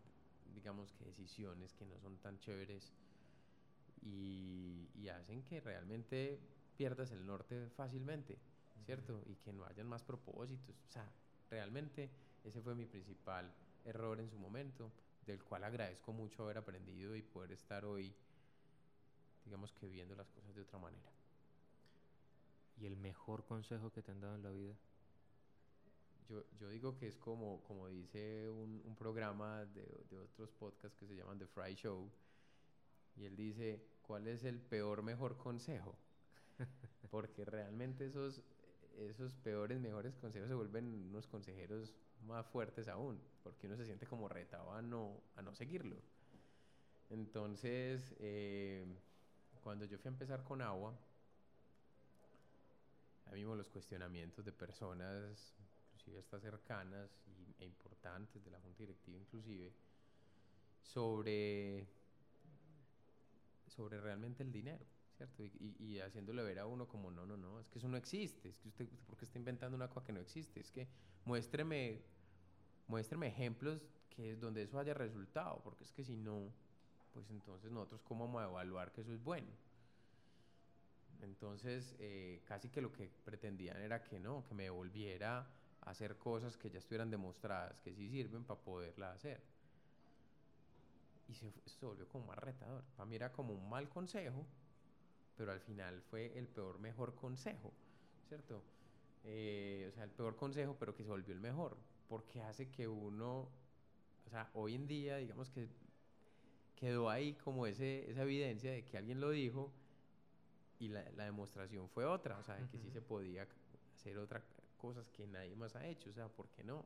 [0.55, 2.93] digamos que decisiones que no son tan chéveres
[4.03, 6.39] y, y hacen que realmente
[6.76, 8.39] pierdas el norte fácilmente,
[8.85, 9.22] ¿cierto?
[9.26, 10.76] Y que no hayan más propósitos.
[10.89, 11.11] O sea,
[11.51, 12.11] realmente
[12.45, 13.53] ese fue mi principal
[13.84, 14.92] error en su momento,
[15.26, 18.14] del cual agradezco mucho haber aprendido y poder estar hoy,
[19.45, 21.11] digamos que viendo las cosas de otra manera.
[22.76, 24.74] ¿Y el mejor consejo que te han dado en la vida?
[26.28, 30.99] Yo, yo digo que es como, como dice un, un programa de, de, otros podcasts
[30.99, 32.11] que se llaman The Fry Show,
[33.16, 35.97] y él dice, ¿cuál es el peor, mejor consejo?
[37.11, 38.42] Porque realmente esos,
[38.99, 41.95] esos peores, mejores consejos se vuelven unos consejeros
[42.26, 45.97] más fuertes aún, porque uno se siente como retado a no, a no seguirlo.
[47.11, 48.84] Entonces, eh,
[49.62, 50.95] cuando yo fui a empezar con agua,
[53.26, 55.55] ahí mismo los cuestionamientos de personas,
[55.92, 57.11] inclusive estas cercanas
[57.59, 59.72] e importantes de la Junta Directiva inclusive,
[60.82, 61.86] sobre,
[63.68, 64.84] sobre realmente el dinero,
[65.17, 65.43] ¿cierto?
[65.45, 68.49] Y, y, haciéndole ver a uno como, no, no, no, es que eso no existe,
[68.49, 70.61] es que usted, ¿por qué está inventando una cosa que no existe?
[70.61, 70.89] Es que
[71.25, 72.03] muéstreme,
[72.89, 76.53] muéstreme ejemplos que es donde eso haya resultado, porque es que si no,
[77.12, 79.49] pues entonces nosotros cómo vamos a evaluar que eso es bueno.
[81.23, 85.49] Entonces, eh, casi que lo que pretendían era que no, que me volviera
[85.81, 89.43] a hacer cosas que ya estuvieran demostradas, que sí sirven para poderlas hacer.
[91.29, 92.85] Y se, se volvió como más retador.
[92.97, 94.47] Para mí era como un mal consejo,
[95.37, 97.72] pero al final fue el peor, mejor consejo,
[98.28, 98.62] ¿cierto?
[99.24, 101.76] Eh, o sea, el peor consejo, pero que se volvió el mejor,
[102.09, 103.49] porque hace que uno,
[104.26, 105.68] o sea, hoy en día, digamos que
[106.76, 109.72] quedó ahí como ese, esa evidencia de que alguien lo dijo
[110.78, 113.47] y la, la, demostración fue otra, o sea, que sí se podía
[113.95, 114.45] hacer otras
[114.76, 116.85] cosas que nadie más ha hecho, o sea, ¿por qué no?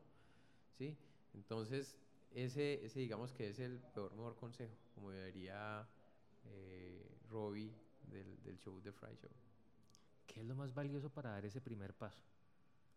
[0.77, 0.97] ¿Sí?
[1.35, 1.97] Entonces,
[2.31, 5.89] ese, ese digamos que es el peor, mejor consejo, como debería
[6.45, 7.73] eh, Robbie
[8.11, 9.31] del, del show The Fry Show.
[10.27, 12.23] ¿Qué es lo más valioso para dar ese primer paso?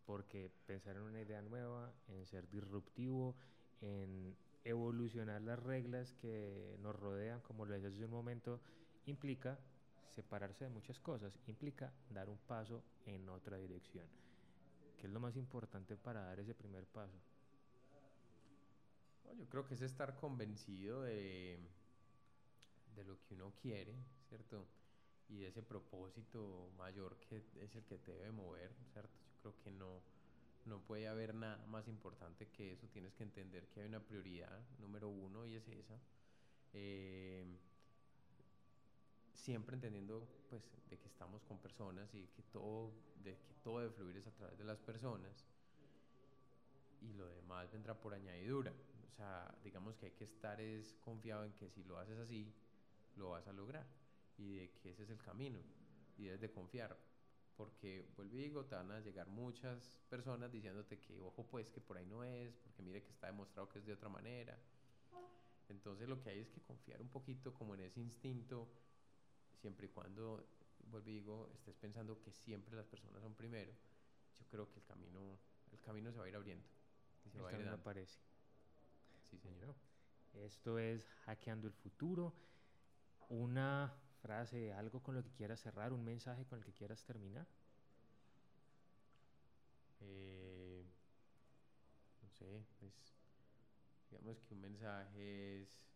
[0.04, 3.34] Porque pensar en una idea nueva, en ser disruptivo,
[3.80, 8.60] en evolucionar las reglas que nos rodean, como lo decía hace un momento,
[9.06, 9.58] implica
[10.14, 14.06] separarse de muchas cosas, implica dar un paso en otra dirección.
[14.98, 17.18] ¿Qué es lo más importante para dar ese primer paso?
[19.38, 21.58] yo creo que es estar convencido de,
[22.94, 23.94] de lo que uno quiere,
[24.28, 24.66] ¿cierto?
[25.28, 29.14] Y ese propósito mayor que es el que te debe mover, ¿cierto?
[29.44, 30.02] Yo creo que no,
[30.66, 32.86] no puede haber nada más importante que eso.
[32.88, 35.98] Tienes que entender que hay una prioridad número uno y es esa.
[36.74, 37.44] Eh,
[39.34, 42.92] siempre entendiendo pues de que estamos con personas y que todo,
[43.24, 45.46] de que todo debe fluir es a través de las personas
[47.00, 48.72] y lo demás vendrá por añadidura.
[49.10, 52.52] O sea, digamos que hay que estar es confiado en que si lo haces así,
[53.16, 54.01] lo vas a lograr
[54.38, 55.60] y de que ese es el camino
[56.16, 56.96] y debes de confiar
[57.56, 61.80] porque vuelvo y digo, te van a llegar muchas personas diciéndote que ojo pues que
[61.80, 64.58] por ahí no es, porque mire que está demostrado que es de otra manera.
[65.68, 68.68] Entonces lo que hay es que confiar un poquito como en ese instinto,
[69.60, 70.44] siempre y cuando,
[70.90, 73.72] vuelvo y digo, estés pensando que siempre las personas son primero,
[74.40, 75.38] yo creo que el camino,
[75.70, 76.66] el camino se va a ir abriendo.
[77.24, 78.18] Y se va a ir aparece.
[79.30, 79.74] Sí, señor.
[80.34, 82.34] Esto es Hackeando el Futuro.
[83.28, 87.46] Una frase, algo con lo que quieras cerrar, un mensaje con el que quieras terminar.
[90.00, 90.84] Eh,
[92.22, 92.92] no sé, pues
[94.10, 95.86] digamos que un mensaje es...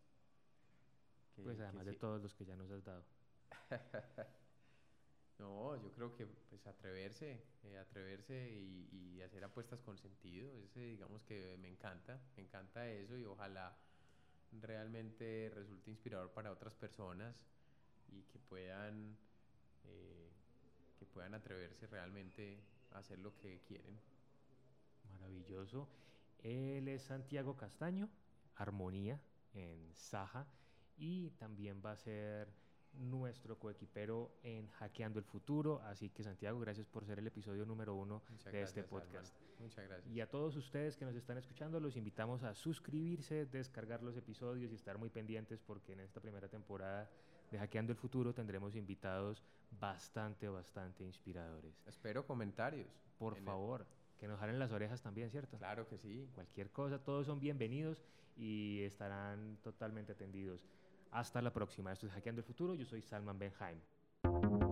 [1.35, 3.05] pues además de todos los que ya nos has dado.
[5.39, 10.81] no, yo creo que pues atreverse, eh, atreverse y, y, hacer apuestas con sentido, ese
[10.81, 13.77] digamos que me encanta, me encanta eso y ojalá
[14.51, 17.35] realmente resulte inspirador para otras personas
[18.09, 19.17] y que puedan,
[19.85, 20.29] eh,
[20.99, 22.59] que puedan atreverse realmente
[22.91, 23.99] a hacer lo que quieren.
[25.11, 25.87] Maravilloso.
[26.39, 28.09] Él es Santiago Castaño,
[28.55, 29.19] Armonía
[29.53, 30.47] en Saja
[30.97, 32.47] y también va a ser
[32.93, 35.81] nuestro coequipero en Hackeando el Futuro.
[35.83, 39.35] Así que Santiago, gracias por ser el episodio número uno de este podcast.
[39.59, 40.13] Muchas gracias.
[40.13, 44.71] Y a todos ustedes que nos están escuchando, los invitamos a suscribirse, descargar los episodios
[44.71, 47.09] y estar muy pendientes porque en esta primera temporada
[47.51, 49.43] de Hackeando el Futuro tendremos invitados
[49.79, 51.81] bastante, bastante inspiradores.
[51.85, 52.87] Espero comentarios.
[53.17, 53.85] Por favor,
[54.19, 55.57] que nos jalen las orejas también, ¿cierto?
[55.57, 56.29] Claro que sí.
[56.35, 58.03] Cualquier cosa, todos son bienvenidos
[58.35, 60.65] y estarán totalmente atendidos.
[61.11, 61.91] Hasta la próxima.
[61.91, 62.75] Esto es Hackeando el Futuro.
[62.75, 64.66] Yo soy Salman Benheim.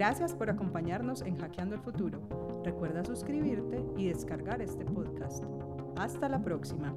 [0.00, 2.22] Gracias por acompañarnos en Hackeando el Futuro.
[2.64, 5.44] Recuerda suscribirte y descargar este podcast.
[5.94, 6.94] Hasta la próxima.